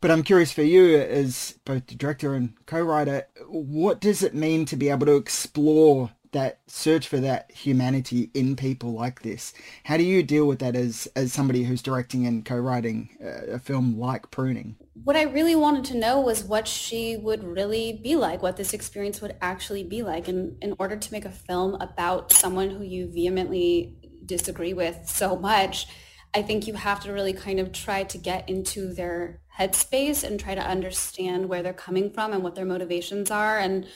But 0.00 0.10
I'm 0.10 0.22
curious 0.22 0.52
for 0.52 0.62
you 0.62 0.96
as 0.96 1.58
both 1.64 1.86
the 1.86 1.94
director 1.94 2.34
and 2.34 2.54
co-writer, 2.64 3.26
what 3.48 4.00
does 4.00 4.22
it 4.22 4.34
mean 4.34 4.64
to 4.66 4.76
be 4.76 4.88
able 4.88 5.06
to 5.06 5.16
explore 5.16 6.10
that 6.32 6.60
search 6.66 7.08
for 7.08 7.18
that 7.18 7.50
humanity 7.50 8.30
in 8.34 8.56
people 8.56 8.92
like 8.92 9.22
this. 9.22 9.52
How 9.84 9.96
do 9.96 10.04
you 10.04 10.22
deal 10.22 10.46
with 10.46 10.60
that 10.60 10.76
as 10.76 11.08
as 11.16 11.32
somebody 11.32 11.64
who's 11.64 11.82
directing 11.82 12.26
and 12.26 12.44
co-writing 12.44 13.10
a, 13.20 13.54
a 13.54 13.58
film 13.58 13.98
like 13.98 14.30
Pruning? 14.30 14.76
What 15.04 15.16
I 15.16 15.22
really 15.22 15.56
wanted 15.56 15.84
to 15.86 15.96
know 15.96 16.20
was 16.20 16.44
what 16.44 16.68
she 16.68 17.16
would 17.16 17.42
really 17.42 18.00
be 18.02 18.16
like, 18.16 18.42
what 18.42 18.56
this 18.56 18.74
experience 18.74 19.20
would 19.20 19.36
actually 19.40 19.82
be 19.82 20.02
like. 20.02 20.28
And 20.28 20.62
in 20.62 20.74
order 20.78 20.96
to 20.96 21.12
make 21.12 21.24
a 21.24 21.30
film 21.30 21.74
about 21.80 22.32
someone 22.32 22.70
who 22.70 22.84
you 22.84 23.10
vehemently 23.10 23.96
disagree 24.24 24.74
with 24.74 25.08
so 25.08 25.36
much, 25.36 25.86
I 26.34 26.42
think 26.42 26.66
you 26.66 26.74
have 26.74 27.00
to 27.00 27.12
really 27.12 27.32
kind 27.32 27.58
of 27.58 27.72
try 27.72 28.04
to 28.04 28.18
get 28.18 28.48
into 28.48 28.92
their 28.92 29.40
headspace 29.58 30.22
and 30.22 30.38
try 30.38 30.54
to 30.54 30.60
understand 30.60 31.48
where 31.48 31.62
they're 31.62 31.72
coming 31.72 32.10
from 32.12 32.32
and 32.32 32.42
what 32.42 32.54
their 32.54 32.64
motivations 32.64 33.30
are. 33.30 33.58
And, 33.58 33.86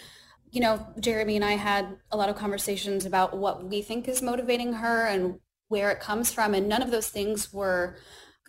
you 0.55 0.61
know, 0.61 0.87
Jeremy 1.01 1.35
and 1.35 1.45
I 1.45 1.55
had 1.55 1.97
a 2.13 2.17
lot 2.17 2.29
of 2.29 2.37
conversations 2.37 3.05
about 3.05 3.37
what 3.37 3.65
we 3.65 3.83
think 3.83 4.07
is 4.07 4.23
motivating 4.23 4.75
her 4.75 5.05
and 5.05 5.41
where 5.67 5.91
it 5.91 5.99
comes 5.99 6.31
from. 6.33 6.55
And 6.55 6.69
none 6.69 6.81
of 6.81 6.93
those 6.93 7.09
things 7.09 7.53
were 7.53 7.97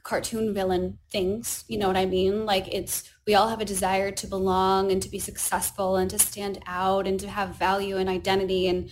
cartoon 0.04 0.54
villain 0.54 1.00
things. 1.12 1.66
You 1.68 1.80
know 1.80 1.88
what 1.88 1.98
I 1.98 2.06
mean? 2.06 2.46
Like 2.46 2.68
it's, 2.72 3.10
we 3.26 3.34
all 3.34 3.50
have 3.50 3.60
a 3.60 3.66
desire 3.66 4.12
to 4.12 4.28
belong 4.28 4.92
and 4.92 5.02
to 5.02 5.10
be 5.10 5.18
successful 5.18 5.96
and 5.96 6.08
to 6.12 6.20
stand 6.20 6.60
out 6.68 7.08
and 7.08 7.20
to 7.22 7.28
have 7.28 7.56
value 7.56 7.98
and 7.98 8.08
identity. 8.08 8.68
And 8.68 8.92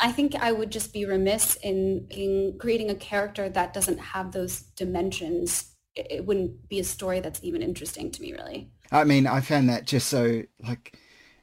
I 0.00 0.10
think 0.10 0.34
I 0.34 0.50
would 0.50 0.72
just 0.72 0.94
be 0.94 1.04
remiss 1.04 1.56
in, 1.56 2.06
in 2.10 2.56
creating 2.58 2.88
a 2.88 2.94
character 2.94 3.50
that 3.50 3.74
doesn't 3.74 3.98
have 3.98 4.32
those 4.32 4.62
dimensions. 4.62 5.74
It, 5.94 6.06
it 6.10 6.24
wouldn't 6.24 6.66
be 6.70 6.80
a 6.80 6.84
story 6.84 7.20
that's 7.20 7.44
even 7.44 7.60
interesting 7.60 8.10
to 8.10 8.22
me, 8.22 8.32
really. 8.32 8.70
I 8.90 9.04
mean, 9.04 9.26
I 9.26 9.42
found 9.42 9.68
that 9.68 9.84
just 9.84 10.08
so 10.08 10.44
like 10.66 10.96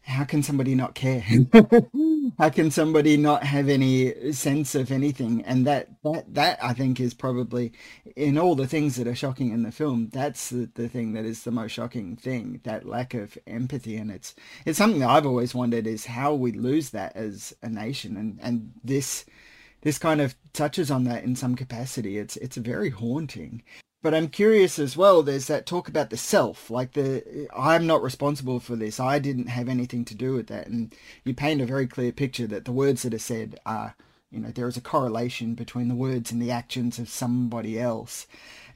how 0.05 0.23
can 0.23 0.43
somebody 0.43 0.75
not 0.75 0.93
care? 0.93 1.21
how 2.37 2.49
can 2.49 2.69
somebody 2.69 3.17
not 3.17 3.43
have 3.43 3.67
any 3.67 4.31
sense 4.33 4.75
of 4.75 4.91
anything? 4.91 5.41
And 5.43 5.65
that, 5.65 5.89
that, 6.03 6.31
that 6.35 6.63
I 6.63 6.73
think 6.73 6.99
is 6.99 7.15
probably 7.15 7.73
in 8.15 8.37
all 8.37 8.53
the 8.53 8.67
things 8.67 8.97
that 8.97 9.07
are 9.07 9.15
shocking 9.15 9.49
in 9.49 9.63
the 9.63 9.71
film, 9.71 10.09
that's 10.13 10.49
the, 10.49 10.69
the 10.75 10.87
thing 10.87 11.13
that 11.13 11.25
is 11.25 11.43
the 11.43 11.51
most 11.51 11.71
shocking 11.71 12.15
thing, 12.15 12.61
that 12.63 12.87
lack 12.87 13.15
of 13.15 13.35
empathy. 13.47 13.97
And 13.97 14.11
it's, 14.11 14.35
it's 14.63 14.77
something 14.77 14.99
that 14.99 15.09
I've 15.09 15.25
always 15.25 15.55
wondered 15.55 15.87
is 15.87 16.05
how 16.05 16.35
we 16.35 16.51
lose 16.51 16.91
that 16.91 17.15
as 17.15 17.55
a 17.63 17.69
nation. 17.69 18.15
And, 18.15 18.39
and 18.43 18.73
this, 18.83 19.25
this 19.81 19.97
kind 19.97 20.21
of 20.21 20.35
touches 20.53 20.91
on 20.91 21.05
that 21.05 21.23
in 21.23 21.35
some 21.35 21.55
capacity. 21.55 22.19
It's, 22.19 22.37
it's 22.37 22.57
very 22.57 22.91
haunting. 22.91 23.63
But 24.05 24.13
I'm 24.13 24.27
curious 24.27 24.77
as 24.77 24.95
well. 24.95 25.23
There's 25.23 25.47
that 25.47 25.65
talk 25.65 25.87
about 25.87 26.11
the 26.11 26.15
self, 26.15 26.69
like 26.69 26.91
the 26.91 27.47
I'm 27.57 27.87
not 27.87 28.03
responsible 28.03 28.59
for 28.59 28.75
this. 28.75 28.99
I 28.99 29.17
didn't 29.17 29.47
have 29.47 29.67
anything 29.67 30.05
to 30.05 30.13
do 30.13 30.33
with 30.33 30.45
that. 30.45 30.67
And 30.67 30.93
you 31.23 31.33
paint 31.33 31.59
a 31.59 31.65
very 31.65 31.87
clear 31.87 32.11
picture 32.11 32.45
that 32.45 32.65
the 32.65 32.71
words 32.71 33.01
that 33.01 33.15
are 33.15 33.17
said 33.17 33.59
are, 33.65 33.95
you 34.29 34.39
know, 34.39 34.51
there 34.51 34.67
is 34.67 34.77
a 34.77 34.81
correlation 34.81 35.55
between 35.55 35.87
the 35.87 35.95
words 35.95 36.31
and 36.31 36.39
the 36.39 36.51
actions 36.51 36.99
of 36.99 37.09
somebody 37.09 37.79
else. 37.79 38.27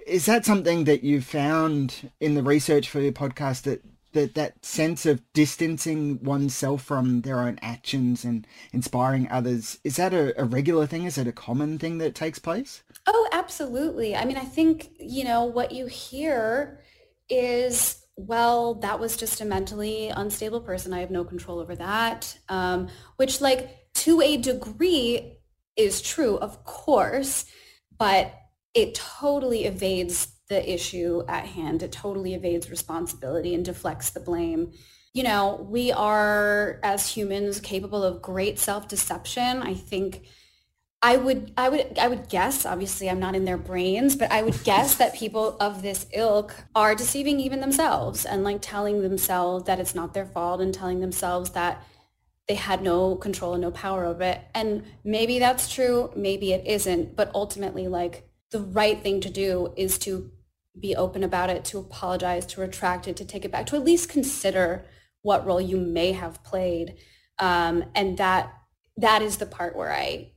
Is 0.07 0.25
that 0.25 0.45
something 0.45 0.86
that 0.86 1.03
you 1.03 1.21
found 1.21 2.09
in 2.19 2.33
the 2.33 2.41
research 2.41 2.89
for 2.89 3.00
your 3.00 3.12
podcast 3.12 3.62
that 3.65 3.86
that 4.13 4.35
that 4.35 4.65
sense 4.65 5.05
of 5.05 5.21
distancing 5.33 6.23
oneself 6.23 6.83
from 6.83 7.21
their 7.21 7.39
own 7.39 7.59
actions 7.61 8.23
and 8.23 8.47
inspiring 8.73 9.27
others 9.29 9.79
is 9.83 9.97
that 9.97 10.13
a, 10.13 10.39
a, 10.39 10.45
regular 10.45 10.85
thing? 10.87 11.03
Is 11.03 11.17
it 11.17 11.27
a 11.27 11.31
common 11.31 11.77
thing 11.77 11.97
that 11.99 12.15
takes 12.15 12.39
place? 12.39 12.83
Oh 13.07 13.29
absolutely. 13.31 14.15
I 14.15 14.25
mean 14.25 14.37
i 14.37 14.45
think 14.45 14.89
you 14.99 15.23
know 15.23 15.45
what 15.45 15.71
you 15.71 15.85
hear 15.87 16.81
is 17.29 18.03
well 18.15 18.75
that 18.75 18.99
was 18.99 19.15
just 19.15 19.41
a 19.41 19.45
mentally 19.45 20.09
unstable 20.09 20.61
person. 20.61 20.93
I 20.93 20.99
have 20.99 21.11
no 21.11 21.23
control 21.23 21.59
over 21.59 21.75
that. 21.75 22.37
Um, 22.49 22.87
which 23.17 23.41
like 23.41 23.93
to 23.95 24.21
a 24.21 24.37
degree 24.37 25.37
is 25.75 26.01
true 26.01 26.37
of 26.37 26.63
course 26.65 27.45
but 27.97 28.33
it 28.73 28.95
totally 28.95 29.65
evades 29.65 30.27
the 30.49 30.73
issue 30.73 31.23
at 31.27 31.45
hand. 31.45 31.83
It 31.83 31.91
totally 31.91 32.33
evades 32.33 32.69
responsibility 32.69 33.53
and 33.53 33.63
deflects 33.63 34.09
the 34.09 34.19
blame. 34.19 34.71
You 35.13 35.23
know, 35.23 35.65
we 35.69 35.91
are 35.91 36.79
as 36.83 37.07
humans 37.07 37.59
capable 37.59 38.03
of 38.03 38.21
great 38.21 38.59
self-deception. 38.59 39.61
I 39.61 39.73
think 39.73 40.21
I 41.01 41.15
would 41.15 41.53
I 41.55 41.69
would 41.69 41.97
I 41.97 42.07
would 42.07 42.29
guess, 42.29 42.65
obviously 42.65 43.09
I'm 43.09 43.19
not 43.19 43.35
in 43.35 43.45
their 43.45 43.57
brains, 43.57 44.15
but 44.15 44.31
I 44.31 44.41
would 44.43 44.63
guess 44.63 44.95
that 44.95 45.15
people 45.15 45.55
of 45.59 45.81
this 45.81 46.05
ilk 46.13 46.53
are 46.75 46.93
deceiving 46.93 47.39
even 47.39 47.61
themselves 47.61 48.25
and 48.25 48.43
like 48.43 48.61
telling 48.61 49.01
themselves 49.01 49.65
that 49.65 49.79
it's 49.79 49.95
not 49.95 50.13
their 50.13 50.25
fault 50.25 50.61
and 50.61 50.73
telling 50.73 50.99
themselves 50.99 51.51
that 51.51 51.83
they 52.47 52.55
had 52.55 52.81
no 52.81 53.15
control 53.15 53.53
and 53.53 53.61
no 53.61 53.71
power 53.71 54.05
over 54.05 54.23
it. 54.23 54.41
And 54.53 54.83
maybe 55.03 55.39
that's 55.39 55.71
true, 55.71 56.11
maybe 56.15 56.51
it 56.51 56.65
isn't, 56.67 57.15
but 57.15 57.31
ultimately 57.33 57.88
like 57.88 58.28
the 58.51 58.59
right 58.59 59.01
thing 59.01 59.21
to 59.21 59.29
do 59.29 59.73
is 59.77 59.97
to 59.99 60.31
be 60.79 60.95
open 60.95 61.23
about 61.23 61.49
it, 61.49 61.65
to 61.65 61.79
apologize, 61.79 62.45
to 62.47 62.61
retract 62.61 63.07
it, 63.07 63.17
to 63.17 63.25
take 63.25 63.45
it 63.45 63.51
back, 63.51 63.65
to 63.67 63.75
at 63.75 63.83
least 63.83 64.09
consider 64.09 64.85
what 65.21 65.45
role 65.45 65.61
you 65.61 65.77
may 65.77 66.13
have 66.13 66.43
played. 66.43 66.95
Um, 67.37 67.85
and 67.95 68.17
that 68.17 68.53
that 68.97 69.21
is 69.21 69.37
the 69.37 69.45
part 69.45 69.75
where 69.75 69.93
I 69.93 70.31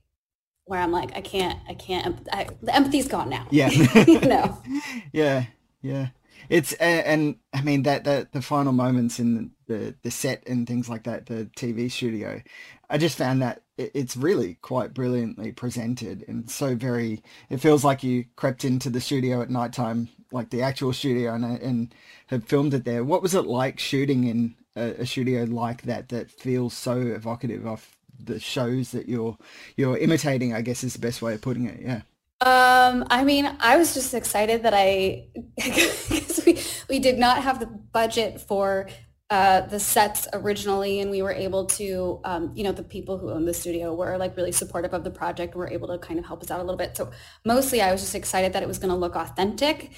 where 0.65 0.79
I'm 0.79 0.91
like, 0.91 1.15
I 1.15 1.21
can't, 1.21 1.59
I 1.67 1.73
can't. 1.73 2.27
I, 2.31 2.47
the 2.61 2.73
empathy's 2.73 3.07
gone 3.07 3.29
now. 3.29 3.47
Yeah, 3.51 3.69
you 4.07 4.21
know. 4.21 4.61
Yeah, 5.11 5.45
yeah. 5.81 6.09
It's 6.49 6.73
and, 6.73 7.05
and 7.05 7.35
I 7.53 7.61
mean 7.61 7.83
that 7.83 8.03
that 8.05 8.31
the 8.31 8.41
final 8.41 8.73
moments 8.73 9.19
in 9.19 9.51
the 9.67 9.95
the 10.03 10.11
set 10.11 10.47
and 10.47 10.67
things 10.67 10.89
like 10.89 11.03
that, 11.03 11.25
the 11.25 11.49
TV 11.57 11.91
studio. 11.91 12.41
I 12.89 12.97
just 12.97 13.17
found 13.17 13.41
that 13.41 13.62
it's 13.77 14.15
really 14.15 14.55
quite 14.61 14.93
brilliantly 14.93 15.51
presented 15.51 16.23
and 16.27 16.49
so 16.49 16.75
very. 16.75 17.23
It 17.49 17.57
feels 17.57 17.83
like 17.83 18.03
you 18.03 18.25
crept 18.35 18.65
into 18.65 18.89
the 18.89 19.01
studio 19.01 19.41
at 19.41 19.49
night 19.49 19.73
time 19.73 20.09
like 20.31 20.49
the 20.49 20.61
actual 20.61 20.93
studio 20.93 21.33
and, 21.33 21.45
and 21.61 21.95
have 22.27 22.43
filmed 22.43 22.73
it 22.73 22.85
there. 22.85 23.03
What 23.03 23.21
was 23.21 23.35
it 23.35 23.45
like 23.45 23.79
shooting 23.79 24.25
in 24.25 24.55
a, 24.75 25.01
a 25.01 25.05
studio 25.05 25.43
like 25.43 25.83
that 25.83 26.09
that 26.09 26.31
feels 26.31 26.73
so 26.73 26.99
evocative 26.99 27.65
of 27.65 27.87
the 28.23 28.39
shows 28.39 28.91
that 28.91 29.07
you're 29.07 29.37
you're 29.77 29.97
imitating? 29.97 30.53
I 30.53 30.61
guess 30.61 30.83
is 30.83 30.93
the 30.93 30.99
best 30.99 31.21
way 31.21 31.33
of 31.33 31.41
putting 31.41 31.65
it. 31.65 31.81
Yeah. 31.81 32.01
Um, 32.41 33.05
I 33.09 33.23
mean, 33.23 33.49
I 33.59 33.77
was 33.77 33.93
just 33.93 34.13
excited 34.13 34.63
that 34.63 34.73
I, 34.75 35.27
because 35.55 36.43
we, 36.45 36.59
we 36.89 36.99
did 36.99 37.17
not 37.17 37.41
have 37.41 37.61
the 37.61 37.67
budget 37.67 38.41
for 38.41 38.89
uh, 39.33 39.61
the 39.61 39.79
sets 39.79 40.27
originally 40.31 40.99
and 40.99 41.09
we 41.09 41.23
were 41.23 41.31
able 41.31 41.65
to, 41.65 42.19
um, 42.23 42.51
you 42.53 42.63
know, 42.63 42.71
the 42.71 42.83
people 42.83 43.17
who 43.17 43.31
own 43.31 43.45
the 43.45 43.53
studio 43.53 43.91
were 43.91 44.15
like 44.15 44.37
really 44.37 44.51
supportive 44.51 44.93
of 44.93 45.03
the 45.03 45.09
project 45.09 45.55
and 45.55 45.59
were 45.59 45.71
able 45.71 45.87
to 45.87 45.97
kind 45.97 46.19
of 46.19 46.25
help 46.27 46.43
us 46.43 46.51
out 46.51 46.59
a 46.59 46.63
little 46.63 46.77
bit. 46.77 46.95
So 46.95 47.09
mostly 47.43 47.81
I 47.81 47.91
was 47.91 48.01
just 48.01 48.13
excited 48.13 48.53
that 48.53 48.61
it 48.61 48.67
was 48.67 48.77
going 48.77 48.91
to 48.91 48.95
look 48.95 49.15
authentic 49.15 49.89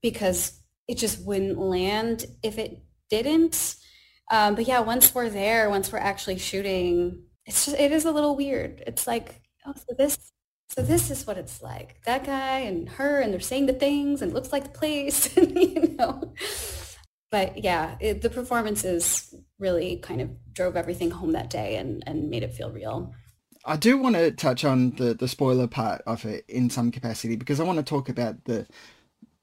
because 0.00 0.58
it 0.88 0.96
just 0.96 1.22
wouldn't 1.22 1.58
land 1.58 2.24
if 2.42 2.56
it 2.56 2.82
didn't. 3.10 3.76
Um, 4.30 4.54
but 4.54 4.66
yeah, 4.66 4.80
once 4.80 5.14
we're 5.14 5.28
there, 5.28 5.68
once 5.68 5.92
we're 5.92 5.98
actually 5.98 6.38
shooting, 6.38 7.24
it's 7.44 7.66
just 7.66 7.76
it 7.78 7.92
is 7.92 8.06
a 8.06 8.10
little 8.10 8.36
weird. 8.36 8.82
It's 8.86 9.06
like, 9.06 9.42
oh, 9.66 9.74
so 9.74 9.94
this 9.98 10.32
so 10.70 10.82
this 10.82 11.10
is 11.10 11.26
what 11.26 11.38
it's 11.38 11.62
like. 11.62 11.96
That 12.04 12.24
guy 12.24 12.60
and 12.60 12.88
her, 12.90 13.20
and 13.20 13.32
they're 13.32 13.40
saying 13.40 13.66
the 13.66 13.72
things, 13.72 14.20
and 14.20 14.30
it 14.30 14.34
looks 14.34 14.52
like 14.52 14.64
the 14.64 14.78
place, 14.78 15.34
and 15.36 15.54
you 15.58 15.94
know. 15.98 16.34
But 17.30 17.62
yeah, 17.62 17.96
it, 18.00 18.22
the 18.22 18.30
performances 18.30 19.34
really 19.58 19.96
kind 19.96 20.20
of 20.20 20.30
drove 20.54 20.76
everything 20.76 21.10
home 21.10 21.32
that 21.32 21.50
day 21.50 21.76
and, 21.76 22.02
and 22.06 22.30
made 22.30 22.42
it 22.42 22.54
feel 22.54 22.70
real. 22.70 23.12
I 23.64 23.76
do 23.76 23.98
want 23.98 24.16
to 24.16 24.30
touch 24.30 24.64
on 24.64 24.92
the, 24.92 25.14
the 25.14 25.28
spoiler 25.28 25.66
part 25.66 26.02
of 26.06 26.24
it 26.24 26.44
in 26.48 26.70
some 26.70 26.90
capacity 26.90 27.36
because 27.36 27.60
I 27.60 27.64
want 27.64 27.78
to 27.78 27.84
talk 27.84 28.08
about 28.08 28.44
the 28.44 28.66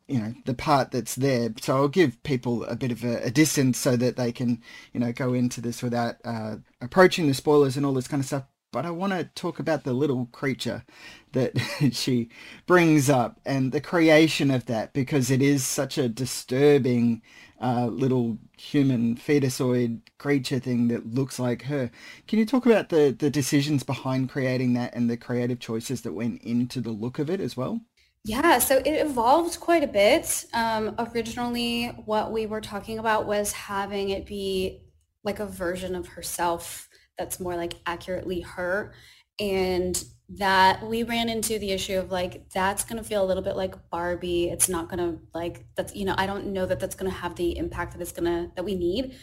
you 0.08 0.20
know 0.20 0.34
the 0.46 0.54
part 0.54 0.92
that's 0.92 1.16
there 1.16 1.50
so 1.60 1.76
i'll 1.76 1.88
give 1.88 2.22
people 2.24 2.64
a 2.66 2.76
bit 2.76 2.92
of 2.92 3.04
a, 3.04 3.24
a 3.24 3.32
distance 3.32 3.78
so 3.78 3.96
that 3.96 4.18
they 4.18 4.32
can 4.32 4.62
you 4.94 5.00
know 5.00 5.12
go 5.12 5.34
into 5.34 5.62
this 5.62 5.82
without 5.82 6.16
uh, 6.24 6.58
approaching 6.82 7.28
the 7.28 7.34
spoilers 7.34 7.76
and 7.76 7.86
all 7.86 7.94
this 7.94 8.08
kind 8.08 8.22
of 8.22 8.28
stuff 8.28 8.44
but 8.72 8.86
i 8.86 8.92
want 8.92 9.14
to 9.14 9.24
talk 9.34 9.58
about 9.58 9.84
the 9.84 9.94
little 9.94 10.28
creature 10.28 10.84
that 11.32 11.54
she 11.92 12.30
brings 12.68 13.10
up 13.10 13.40
and 13.46 13.72
the 13.72 13.82
creation 13.82 14.52
of 14.52 14.66
that 14.68 14.94
because 14.94 15.32
it 15.32 15.42
is 15.42 15.64
such 15.64 15.98
a 15.98 16.08
disturbing 16.08 17.22
uh, 17.62 17.88
little 17.88 18.38
human 18.58 19.16
fetusoid 19.16 20.02
creature 20.18 20.60
thing 20.60 20.88
that 20.90 21.14
looks 21.14 21.40
like 21.40 21.64
her 21.64 21.90
can 22.28 22.40
you 22.40 22.46
talk 22.46 22.66
about 22.66 22.90
the 22.90 23.16
the 23.18 23.30
decisions 23.30 23.84
behind 23.84 24.30
creating 24.30 24.74
that 24.74 24.94
and 24.94 25.10
the 25.10 25.18
creative 25.18 25.60
choices 25.60 26.02
that 26.02 26.14
went 26.14 26.42
into 26.44 26.82
the 26.82 26.92
look 26.92 27.18
of 27.20 27.30
it 27.30 27.40
as 27.40 27.56
well 27.56 27.82
yeah, 28.28 28.58
so 28.58 28.78
it 28.78 28.88
evolved 28.88 29.60
quite 29.60 29.84
a 29.84 29.88
bit. 29.88 30.46
Um, 30.52 30.96
originally, 30.98 31.90
what 32.06 32.32
we 32.32 32.48
were 32.48 32.60
talking 32.60 32.98
about 32.98 33.28
was 33.28 33.52
having 33.52 34.10
it 34.10 34.26
be 34.26 34.82
like 35.24 35.40
a 35.40 35.46
version 35.46 35.94
of 35.94 36.08
herself 36.08 36.90
that's 37.20 37.40
more 37.40 37.56
like 37.56 37.76
accurately 37.86 38.42
her. 38.42 38.94
And 39.40 40.04
that 40.28 40.86
we 40.86 41.04
ran 41.04 41.30
into 41.30 41.60
the 41.60 41.72
issue 41.72 41.98
of 42.00 42.12
like, 42.12 42.50
that's 42.50 42.84
going 42.84 43.02
to 43.02 43.08
feel 43.08 43.24
a 43.24 43.28
little 43.28 43.44
bit 43.44 43.56
like 43.56 43.90
Barbie. 43.90 44.50
It's 44.50 44.68
not 44.68 44.90
going 44.90 45.00
to 45.00 45.20
like, 45.34 45.66
that's, 45.76 45.96
you 45.96 46.06
know, 46.06 46.16
I 46.18 46.26
don't 46.26 46.48
know 46.48 46.66
that 46.66 46.80
that's 46.80 46.96
going 46.96 47.12
to 47.12 47.18
have 47.18 47.36
the 47.36 47.58
impact 47.58 47.94
that 47.94 48.02
it's 48.02 48.12
going 48.12 48.26
to, 48.26 48.52
that 48.56 48.66
we 48.66 48.76
need. 48.76 49.16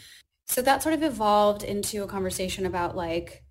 So 0.47 0.61
that 0.61 0.81
sort 0.81 0.95
of 0.95 1.03
evolved 1.03 1.63
into 1.63 2.03
a 2.03 2.07
conversation 2.07 2.65
about 2.65 2.95
like, 2.95 3.43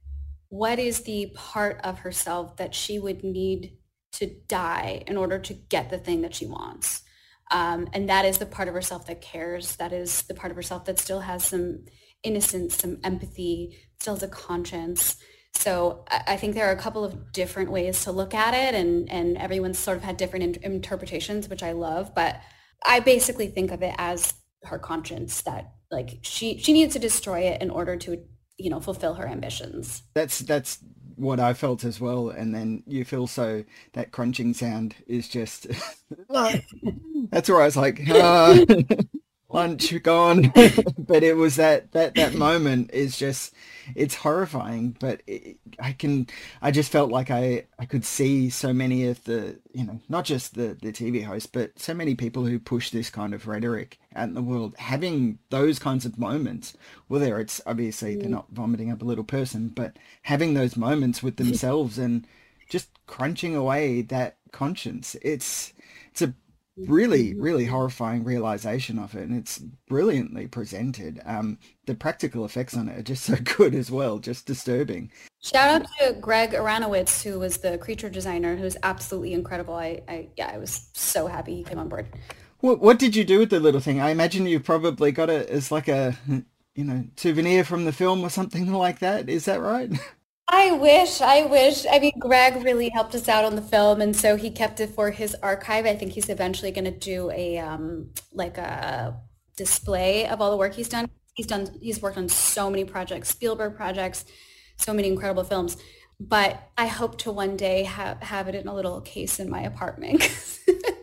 what 0.48 0.78
is 0.78 1.00
the 1.00 1.32
part 1.34 1.80
of 1.84 2.00
herself 2.00 2.56
that 2.56 2.74
she 2.74 2.98
would 2.98 3.22
need 3.22 3.76
to 4.12 4.26
die 4.46 5.02
in 5.06 5.16
order 5.16 5.38
to 5.38 5.54
get 5.54 5.90
the 5.90 5.98
thing 5.98 6.22
that 6.22 6.34
she 6.34 6.46
wants. 6.46 7.02
Um, 7.50 7.88
and 7.92 8.08
that 8.08 8.24
is 8.24 8.38
the 8.38 8.46
part 8.46 8.68
of 8.68 8.74
herself 8.74 9.06
that 9.06 9.20
cares. 9.20 9.76
That 9.76 9.92
is 9.92 10.22
the 10.22 10.34
part 10.34 10.50
of 10.50 10.56
herself 10.56 10.84
that 10.84 10.98
still 10.98 11.20
has 11.20 11.44
some 11.44 11.84
innocence, 12.22 12.76
some 12.76 12.98
empathy, 13.02 13.78
still 13.98 14.14
has 14.14 14.22
a 14.22 14.28
conscience. 14.28 15.16
So 15.54 16.04
I 16.10 16.36
think 16.36 16.54
there 16.54 16.68
are 16.68 16.72
a 16.72 16.78
couple 16.78 17.04
of 17.04 17.32
different 17.32 17.70
ways 17.70 18.02
to 18.04 18.12
look 18.12 18.34
at 18.34 18.54
it, 18.54 18.74
and 18.74 19.10
and 19.10 19.36
everyone's 19.36 19.78
sort 19.78 19.96
of 19.96 20.02
had 20.02 20.16
different 20.16 20.56
in- 20.56 20.72
interpretations, 20.72 21.48
which 21.48 21.62
I 21.62 21.72
love. 21.72 22.14
But 22.14 22.40
I 22.84 23.00
basically 23.00 23.48
think 23.48 23.70
of 23.70 23.82
it 23.82 23.94
as 23.98 24.34
her 24.64 24.78
conscience 24.78 25.42
that 25.42 25.72
like 25.90 26.18
she 26.22 26.58
she 26.58 26.72
needs 26.72 26.94
to 26.94 26.98
destroy 26.98 27.40
it 27.40 27.62
in 27.62 27.70
order 27.70 27.96
to 27.96 28.24
you 28.58 28.70
know 28.70 28.80
fulfill 28.80 29.14
her 29.14 29.26
ambitions. 29.28 30.02
That's 30.14 30.40
that's 30.40 30.78
what 31.16 31.38
I 31.38 31.54
felt 31.54 31.84
as 31.84 32.00
well. 32.00 32.30
And 32.30 32.54
then 32.54 32.82
you 32.86 33.04
feel 33.04 33.26
so 33.26 33.64
that 33.92 34.12
crunching 34.12 34.54
sound 34.54 34.96
is 35.06 35.28
just 35.28 35.66
that's 36.28 37.48
where 37.48 37.60
I 37.60 37.66
was 37.66 37.76
like, 37.76 38.00
ah, 38.10 38.58
lunch 39.52 40.02
gone. 40.02 40.52
but 40.98 41.22
it 41.22 41.36
was 41.36 41.56
that 41.56 41.92
that 41.92 42.14
that 42.14 42.34
moment 42.34 42.90
is 42.92 43.16
just 43.16 43.54
it's 43.94 44.14
horrifying. 44.14 44.96
But 44.98 45.22
it, 45.26 45.58
I 45.78 45.92
can 45.92 46.26
I 46.60 46.70
just 46.70 46.90
felt 46.90 47.10
like 47.10 47.30
I 47.30 47.66
I 47.78 47.84
could 47.84 48.04
see 48.04 48.50
so 48.50 48.72
many 48.72 49.06
of 49.06 49.22
the 49.24 49.58
you 49.72 49.84
know 49.84 50.00
not 50.08 50.24
just 50.24 50.54
the 50.54 50.76
the 50.80 50.92
TV 50.92 51.24
host 51.24 51.52
but 51.52 51.78
so 51.78 51.94
many 51.94 52.14
people 52.14 52.44
who 52.44 52.58
push 52.58 52.90
this 52.90 53.10
kind 53.10 53.34
of 53.34 53.46
rhetoric 53.46 53.98
out 54.14 54.28
in 54.28 54.34
the 54.34 54.42
world 54.42 54.74
having 54.78 55.38
those 55.50 55.78
kinds 55.78 56.04
of 56.04 56.18
moments. 56.18 56.76
Well, 57.08 57.20
there 57.20 57.38
it's 57.38 57.60
obviously 57.66 58.16
they're 58.16 58.26
mm. 58.26 58.30
not 58.30 58.50
vomiting 58.50 58.90
up 58.90 59.02
a 59.02 59.06
little 59.06 59.24
person, 59.24 59.68
but 59.68 59.96
having 60.22 60.54
those 60.54 60.76
moments 60.76 61.22
with 61.22 61.36
themselves 61.42 61.98
and 61.98 62.26
just 62.68 62.88
crunching 63.06 63.54
away 63.54 64.02
that 64.02 64.36
conscience. 64.50 65.16
It's 65.22 65.72
it's 66.10 66.22
a 66.22 66.34
really 66.76 67.34
really 67.34 67.66
horrifying 67.66 68.24
realization 68.24 68.98
of 68.98 69.14
it 69.14 69.28
and 69.28 69.36
it's 69.36 69.58
brilliantly 69.88 70.46
presented. 70.46 71.20
Um 71.24 71.58
the 71.86 71.94
practical 71.94 72.44
effects 72.44 72.76
on 72.76 72.88
it 72.88 72.98
are 72.98 73.02
just 73.02 73.24
so 73.24 73.36
good 73.56 73.74
as 73.74 73.90
well 73.90 74.18
just 74.18 74.46
disturbing. 74.46 75.10
Shout 75.42 75.82
out 75.82 75.86
to 75.98 76.14
greg 76.14 76.52
aronowitz 76.52 77.22
who 77.22 77.38
was 77.38 77.58
the 77.58 77.78
creature 77.78 78.08
designer 78.08 78.56
who's 78.56 78.76
absolutely 78.82 79.34
incredible. 79.34 79.74
I 79.74 80.02
i 80.08 80.28
yeah 80.36 80.50
i 80.52 80.58
was 80.58 80.88
so 80.92 81.26
happy 81.26 81.56
he 81.56 81.64
came 81.64 81.78
on 81.78 81.88
board. 81.88 82.06
What 82.60 82.80
what 82.80 82.98
did 82.98 83.16
you 83.16 83.24
do 83.24 83.40
with 83.40 83.50
the 83.50 83.60
little 83.60 83.80
thing? 83.80 84.00
I 84.00 84.10
imagine 84.10 84.46
you 84.46 84.60
probably 84.60 85.12
got 85.12 85.30
it 85.30 85.48
as 85.50 85.70
like 85.70 85.88
a 85.88 86.16
you 86.74 86.84
know 86.84 87.04
souvenir 87.16 87.64
from 87.64 87.84
the 87.84 87.92
film 87.92 88.24
or 88.24 88.30
something 88.30 88.72
like 88.84 89.00
that. 89.00 89.28
Is 89.28 89.44
that 89.44 89.60
right 89.60 89.90
I 90.48 90.72
wish, 90.72 91.20
I 91.20 91.44
wish. 91.44 91.86
I 91.90 91.98
mean, 91.98 92.12
Greg 92.18 92.62
really 92.62 92.90
helped 92.90 93.14
us 93.14 93.28
out 93.28 93.44
on 93.44 93.56
the 93.56 93.62
film, 93.62 94.00
and 94.00 94.14
so 94.14 94.36
he 94.36 94.50
kept 94.50 94.80
it 94.80 94.90
for 94.90 95.10
his 95.10 95.34
archive. 95.42 95.86
I 95.86 95.96
think 95.96 96.12
he's 96.12 96.28
eventually 96.28 96.70
going 96.72 96.84
to 96.84 96.90
do 96.90 97.30
a 97.30 97.58
um, 97.58 98.10
like 98.32 98.58
a 98.58 99.18
display 99.56 100.26
of 100.26 100.40
all 100.40 100.50
the 100.50 100.56
work 100.56 100.74
he's 100.74 100.88
done. 100.88 101.08
He's 101.34 101.46
done. 101.46 101.78
He's 101.80 102.02
worked 102.02 102.18
on 102.18 102.28
so 102.28 102.68
many 102.70 102.84
projects, 102.84 103.30
Spielberg 103.30 103.76
projects, 103.76 104.24
so 104.76 104.92
many 104.92 105.08
incredible 105.08 105.44
films. 105.44 105.76
But 106.20 106.70
I 106.76 106.86
hope 106.86 107.18
to 107.18 107.32
one 107.32 107.56
day 107.56 107.84
have 107.84 108.22
have 108.22 108.48
it 108.48 108.54
in 108.54 108.68
a 108.68 108.74
little 108.74 109.00
case 109.00 109.40
in 109.40 109.48
my 109.48 109.62
apartment. 109.62 110.22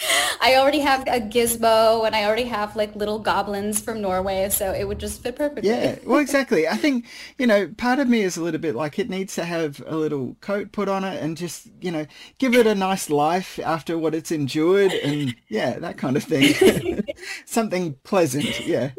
I 0.40 0.56
already 0.56 0.80
have 0.80 1.02
a 1.02 1.20
gizmo 1.20 2.06
and 2.06 2.14
I 2.14 2.24
already 2.24 2.44
have 2.44 2.76
like 2.76 2.94
little 2.94 3.18
goblins 3.18 3.80
from 3.80 4.00
Norway, 4.00 4.48
so 4.50 4.72
it 4.72 4.86
would 4.86 4.98
just 4.98 5.22
fit 5.22 5.36
perfectly. 5.36 5.70
Yeah, 5.70 5.96
well, 6.04 6.18
exactly. 6.20 6.68
I 6.68 6.76
think, 6.76 7.06
you 7.38 7.46
know, 7.46 7.68
part 7.76 7.98
of 7.98 8.08
me 8.08 8.22
is 8.22 8.36
a 8.36 8.42
little 8.42 8.60
bit 8.60 8.74
like 8.74 8.98
it 8.98 9.10
needs 9.10 9.34
to 9.36 9.44
have 9.44 9.82
a 9.86 9.96
little 9.96 10.36
coat 10.40 10.72
put 10.72 10.88
on 10.88 11.04
it 11.04 11.22
and 11.22 11.36
just, 11.36 11.68
you 11.80 11.90
know, 11.90 12.06
give 12.38 12.54
it 12.54 12.66
a 12.66 12.74
nice 12.74 13.10
life 13.10 13.58
after 13.64 13.98
what 13.98 14.14
it's 14.14 14.30
endured 14.30 14.92
and, 14.92 15.34
yeah, 15.48 15.78
that 15.78 15.98
kind 15.98 16.16
of 16.16 16.24
thing. 16.24 17.02
Something 17.44 17.94
pleasant, 18.04 18.66
yeah. 18.66 18.90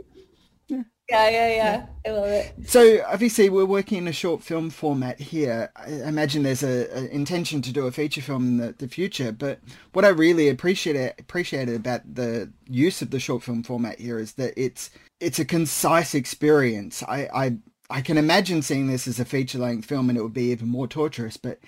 Yeah, 1.10 1.30
yeah, 1.30 1.48
yeah. 1.56 1.86
I 2.06 2.10
love 2.12 2.28
it. 2.28 2.54
So 2.68 3.04
obviously 3.08 3.50
we're 3.50 3.66
working 3.66 3.98
in 3.98 4.08
a 4.08 4.14
short 4.14 4.44
film 4.44 4.70
format 4.70 5.20
here. 5.20 5.72
I 5.76 5.90
imagine 6.08 6.44
there's 6.44 6.62
a, 6.62 6.88
a 6.96 7.08
intention 7.08 7.64
to 7.64 7.74
do 7.74 7.88
a 7.88 7.92
feature 7.92 8.22
film 8.22 8.46
in 8.48 8.58
the, 8.58 8.74
the 8.78 8.88
future, 8.88 9.32
but 9.32 9.60
what 9.94 10.06
I 10.06 10.10
really 10.10 10.50
appreciate 10.50 11.16
appreciated 11.20 11.76
about 11.76 12.02
the 12.14 12.52
use 12.68 13.02
of 13.02 13.10
the 13.10 13.20
short 13.20 13.42
film 13.42 13.64
format 13.64 14.00
here 14.00 14.20
is 14.20 14.34
that 14.34 14.54
it's 14.56 14.92
it's 15.20 15.40
a 15.40 15.46
concise 15.46 16.14
experience. 16.14 17.02
I, 17.04 17.28
I 17.34 17.58
I 17.90 18.02
can 18.02 18.20
imagine 18.20 18.62
seeing 18.62 18.86
this 18.86 19.08
as 19.08 19.20
a 19.20 19.26
feature 19.26 19.58
length 19.58 19.86
film 19.88 20.10
and 20.10 20.18
it 20.18 20.22
would 20.22 20.34
be 20.34 20.52
even 20.52 20.68
more 20.68 20.88
torturous, 20.88 21.38
but 21.38 21.60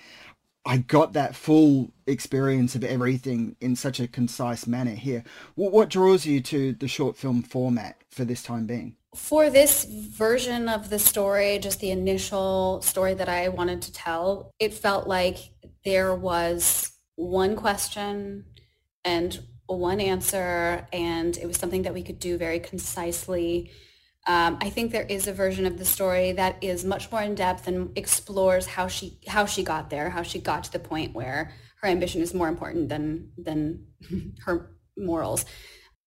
I 0.64 0.76
got 0.76 1.14
that 1.14 1.34
full 1.34 1.92
experience 2.06 2.76
of 2.76 2.84
everything 2.84 3.56
in 3.60 3.74
such 3.74 3.98
a 3.98 4.06
concise 4.06 4.68
manner 4.68 4.94
here. 4.94 5.24
What, 5.56 5.72
what 5.72 5.88
draws 5.88 6.24
you 6.24 6.40
to 6.42 6.72
the 6.74 6.86
short 6.86 7.16
film 7.16 7.42
format 7.42 7.96
for 8.10 8.24
this 8.24 8.44
time 8.44 8.66
being? 8.66 8.96
For 9.14 9.50
this 9.50 9.84
version 9.84 10.68
of 10.68 10.88
the 10.88 10.98
story, 10.98 11.58
just 11.58 11.80
the 11.80 11.90
initial 11.90 12.80
story 12.82 13.14
that 13.14 13.28
I 13.28 13.48
wanted 13.48 13.82
to 13.82 13.92
tell, 13.92 14.52
it 14.58 14.72
felt 14.72 15.06
like 15.06 15.36
there 15.84 16.14
was 16.14 16.90
one 17.16 17.56
question 17.56 18.46
and 19.04 19.38
one 19.66 20.00
answer, 20.00 20.86
and 20.92 21.36
it 21.36 21.46
was 21.46 21.58
something 21.58 21.82
that 21.82 21.94
we 21.94 22.02
could 22.02 22.18
do 22.18 22.38
very 22.38 22.58
concisely. 22.58 23.70
Um, 24.26 24.58
I 24.60 24.70
think 24.70 24.92
there 24.92 25.02
is 25.02 25.26
a 25.26 25.32
version 25.32 25.66
of 25.66 25.78
the 25.78 25.84
story 25.84 26.32
that 26.32 26.62
is 26.62 26.84
much 26.84 27.10
more 27.10 27.22
in 27.22 27.34
depth 27.34 27.68
and 27.68 27.96
explores 27.96 28.66
how 28.66 28.86
she 28.86 29.18
how 29.26 29.46
she 29.46 29.62
got 29.62 29.90
there, 29.90 30.10
how 30.10 30.22
she 30.22 30.38
got 30.38 30.64
to 30.64 30.72
the 30.72 30.78
point 30.78 31.14
where 31.14 31.52
her 31.80 31.88
ambition 31.88 32.22
is 32.22 32.32
more 32.32 32.48
important 32.48 32.88
than 32.88 33.32
than 33.36 33.86
her 34.44 34.76
morals 34.96 35.44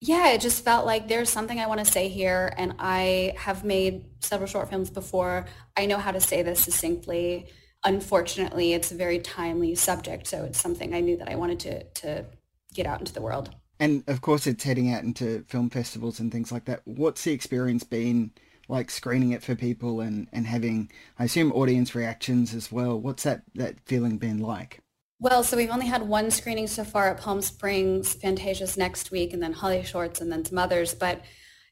yeah, 0.07 0.29
it 0.33 0.41
just 0.41 0.63
felt 0.63 0.85
like 0.85 1.07
there's 1.07 1.29
something 1.29 1.59
I 1.59 1.65
want 1.65 1.83
to 1.83 1.91
say 1.91 2.09
here. 2.09 2.53
And 2.57 2.75
I 2.77 3.33
have 3.37 3.63
made 3.63 4.05
several 4.19 4.47
short 4.47 4.69
films 4.69 4.91
before. 4.91 5.47
I 5.75 5.87
know 5.87 5.97
how 5.97 6.11
to 6.11 6.21
say 6.21 6.43
this 6.43 6.59
succinctly. 6.59 7.47
Unfortunately, 7.83 8.73
it's 8.73 8.91
a 8.91 8.95
very 8.95 9.17
timely 9.19 9.73
subject. 9.73 10.27
So 10.27 10.43
it's 10.43 10.61
something 10.61 10.93
I 10.93 10.99
knew 10.99 11.17
that 11.17 11.27
I 11.27 11.35
wanted 11.35 11.59
to, 11.61 11.83
to 11.83 12.25
get 12.73 12.85
out 12.85 12.99
into 12.99 13.13
the 13.13 13.21
world. 13.21 13.49
And 13.79 14.03
of 14.07 14.21
course, 14.21 14.45
it's 14.45 14.63
heading 14.63 14.93
out 14.93 15.03
into 15.03 15.43
film 15.47 15.71
festivals 15.71 16.19
and 16.19 16.31
things 16.31 16.51
like 16.51 16.65
that. 16.65 16.81
What's 16.85 17.23
the 17.23 17.33
experience 17.33 17.83
been 17.83 18.31
like 18.67 18.91
screening 18.91 19.31
it 19.31 19.43
for 19.43 19.55
people 19.55 20.01
and, 20.01 20.27
and 20.31 20.45
having, 20.45 20.91
I 21.17 21.25
assume, 21.25 21.51
audience 21.51 21.95
reactions 21.95 22.53
as 22.53 22.71
well? 22.71 22.99
What's 22.99 23.23
that, 23.23 23.41
that 23.55 23.79
feeling 23.85 24.17
been 24.19 24.37
like? 24.37 24.81
Well, 25.19 25.43
so 25.43 25.55
we've 25.55 25.71
only 25.71 25.87
had 25.87 26.03
one 26.03 26.29
screening 26.29 26.67
so 26.67 26.83
far 26.83 27.09
at 27.09 27.19
Palm 27.21 27.41
Springs, 27.41 28.15
Fantasia's 28.15 28.77
next 28.77 29.11
week, 29.11 29.31
and 29.33 29.41
then 29.41 29.53
Holly 29.53 29.83
Shorts, 29.83 30.19
and 30.19 30.31
then 30.31 30.43
some 30.43 30.57
others. 30.57 30.93
But 30.93 31.21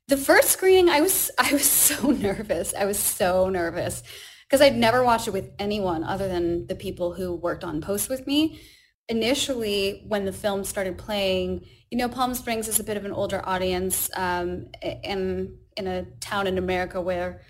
the 0.08 0.18
first 0.18 0.50
screening, 0.50 0.90
I 0.90 1.02
was 1.02 1.30
I 1.40 1.52
was 1.52 1.70
so 1.70 2.12
nervous. 2.12 2.74
I 2.74 2.86
was 2.86 2.98
so 3.00 3.50
nervous 3.50 4.04
because 4.48 4.62
I'd 4.62 4.78
never 4.78 5.04
watched 5.04 5.28
it 5.28 5.34
with 5.34 5.52
anyone 5.60 6.04
other 6.04 6.28
than 6.28 6.68
the 6.68 6.76
people 6.76 7.14
who 7.14 7.36
worked 7.36 7.64
on 7.64 7.82
post 7.82 8.10
with 8.10 8.26
me. 8.28 8.62
Initially, 9.10 10.06
when 10.08 10.24
the 10.24 10.32
film 10.32 10.64
started 10.64 10.98
playing, 10.98 11.66
you 11.92 11.98
know, 11.98 12.08
Palm 12.08 12.34
Springs 12.34 12.70
is 12.70 12.80
a 12.80 12.84
bit 12.84 12.96
of 12.96 13.04
an 13.04 13.12
older 13.12 13.42
audience, 13.44 14.10
um, 14.16 14.68
in 14.82 15.58
in 15.76 15.88
a 15.88 16.06
town 16.22 16.48
in 16.48 16.58
America 16.58 17.02
where 17.02 17.42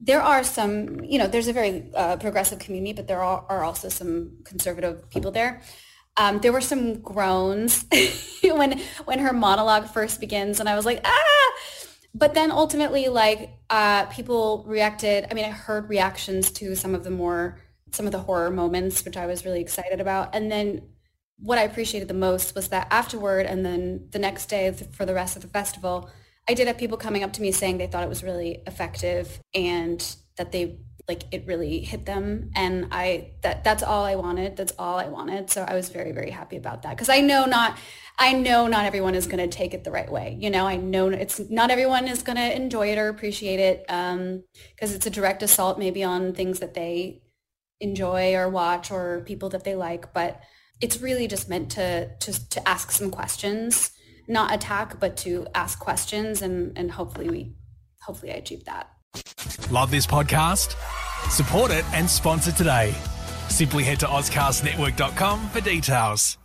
there 0.00 0.22
are 0.22 0.44
some, 0.44 1.00
you 1.04 1.18
know, 1.18 1.26
there's 1.26 1.48
a 1.48 1.52
very 1.52 1.90
uh, 1.94 2.16
progressive 2.16 2.58
community, 2.58 2.92
but 2.92 3.08
there 3.08 3.22
are, 3.22 3.44
are, 3.48 3.64
also 3.64 3.88
some 3.88 4.38
conservative 4.44 5.10
people 5.10 5.30
there. 5.32 5.60
Um, 6.16 6.38
there 6.38 6.52
were 6.52 6.60
some 6.60 7.00
groans 7.00 7.84
when 8.42 8.80
when 9.04 9.18
her 9.20 9.32
monologue 9.32 9.88
first 9.88 10.20
begins, 10.20 10.60
and 10.60 10.68
I 10.68 10.76
was 10.76 10.84
like, 10.84 11.00
ah! 11.04 11.50
But 12.14 12.34
then 12.34 12.50
ultimately, 12.50 13.08
like 13.08 13.50
uh, 13.70 14.06
people 14.06 14.64
reacted. 14.66 15.26
I 15.30 15.34
mean, 15.34 15.44
I 15.44 15.50
heard 15.50 15.88
reactions 15.88 16.50
to 16.52 16.74
some 16.74 16.94
of 16.94 17.04
the 17.04 17.10
more 17.10 17.58
some 17.92 18.06
of 18.06 18.12
the 18.12 18.18
horror 18.18 18.50
moments, 18.50 19.04
which 19.04 19.16
I 19.16 19.26
was 19.26 19.44
really 19.44 19.60
excited 19.60 20.00
about. 20.00 20.34
And 20.34 20.50
then 20.50 20.82
what 21.38 21.58
I 21.58 21.62
appreciated 21.62 22.08
the 22.08 22.14
most 22.14 22.54
was 22.54 22.68
that 22.68 22.88
afterward, 22.90 23.46
and 23.46 23.64
then 23.64 24.08
the 24.10 24.18
next 24.18 24.46
day 24.46 24.72
for 24.72 25.06
the 25.06 25.14
rest 25.14 25.36
of 25.36 25.42
the 25.42 25.48
festival, 25.48 26.10
I 26.48 26.54
did 26.54 26.66
have 26.66 26.78
people 26.78 26.96
coming 26.96 27.22
up 27.22 27.32
to 27.34 27.42
me 27.42 27.52
saying 27.52 27.78
they 27.78 27.86
thought 27.86 28.02
it 28.02 28.08
was 28.08 28.24
really 28.24 28.62
effective 28.66 29.40
and 29.54 30.04
that 30.36 30.50
they 30.50 30.78
like 31.08 31.24
it 31.32 31.46
really 31.46 31.80
hit 31.80 32.04
them. 32.04 32.50
And 32.54 32.88
I 32.92 33.32
that 33.42 33.64
that's 33.64 33.82
all 33.82 34.04
I 34.04 34.16
wanted. 34.16 34.56
That's 34.56 34.72
all 34.78 34.98
I 34.98 35.08
wanted. 35.08 35.50
So 35.50 35.64
I 35.66 35.74
was 35.74 35.88
very 35.88 36.12
very 36.12 36.30
happy 36.30 36.56
about 36.56 36.82
that. 36.82 36.90
Because 36.90 37.08
I 37.08 37.20
know 37.20 37.46
not 37.46 37.78
I 38.18 38.32
know 38.32 38.66
not 38.66 38.84
everyone 38.84 39.14
is 39.14 39.26
going 39.26 39.38
to 39.38 39.56
take 39.56 39.74
it 39.74 39.84
the 39.84 39.90
right 39.90 40.10
way. 40.10 40.36
You 40.38 40.50
know 40.50 40.66
I 40.66 40.76
know 40.76 41.08
it's 41.08 41.40
not 41.50 41.70
everyone 41.70 42.08
is 42.08 42.22
going 42.22 42.36
to 42.36 42.54
enjoy 42.54 42.92
it 42.92 42.98
or 42.98 43.08
appreciate 43.08 43.60
it 43.60 43.84
um 43.88 44.44
because 44.74 44.94
it's 44.94 45.06
a 45.06 45.10
direct 45.10 45.42
assault 45.42 45.78
maybe 45.78 46.04
on 46.04 46.34
things 46.34 46.60
that 46.60 46.74
they 46.74 47.22
enjoy 47.80 48.34
or 48.34 48.48
watch 48.48 48.90
or 48.90 49.22
people 49.26 49.48
that 49.50 49.64
they 49.64 49.74
like. 49.74 50.12
But 50.12 50.40
it's 50.80 51.00
really 51.00 51.26
just 51.26 51.48
meant 51.48 51.70
to 51.72 52.14
to 52.18 52.48
to 52.50 52.68
ask 52.68 52.90
some 52.90 53.10
questions 53.10 53.92
not 54.28 54.54
attack, 54.54 55.00
but 55.00 55.16
to 55.18 55.46
ask 55.54 55.78
questions, 55.78 56.42
and 56.42 56.76
and 56.76 56.90
hopefully 56.90 57.30
we, 57.30 57.52
hopefully 58.02 58.32
I 58.32 58.36
achieve 58.36 58.64
that. 58.64 58.90
Love 59.70 59.90
this 59.90 60.06
podcast? 60.06 60.74
Support 61.30 61.70
it 61.70 61.84
and 61.92 62.08
sponsor 62.08 62.52
today. 62.52 62.94
Simply 63.48 63.82
head 63.84 64.00
to 64.00 64.06
AuscastNetwork.com 64.06 65.48
for 65.48 65.60
details. 65.60 66.38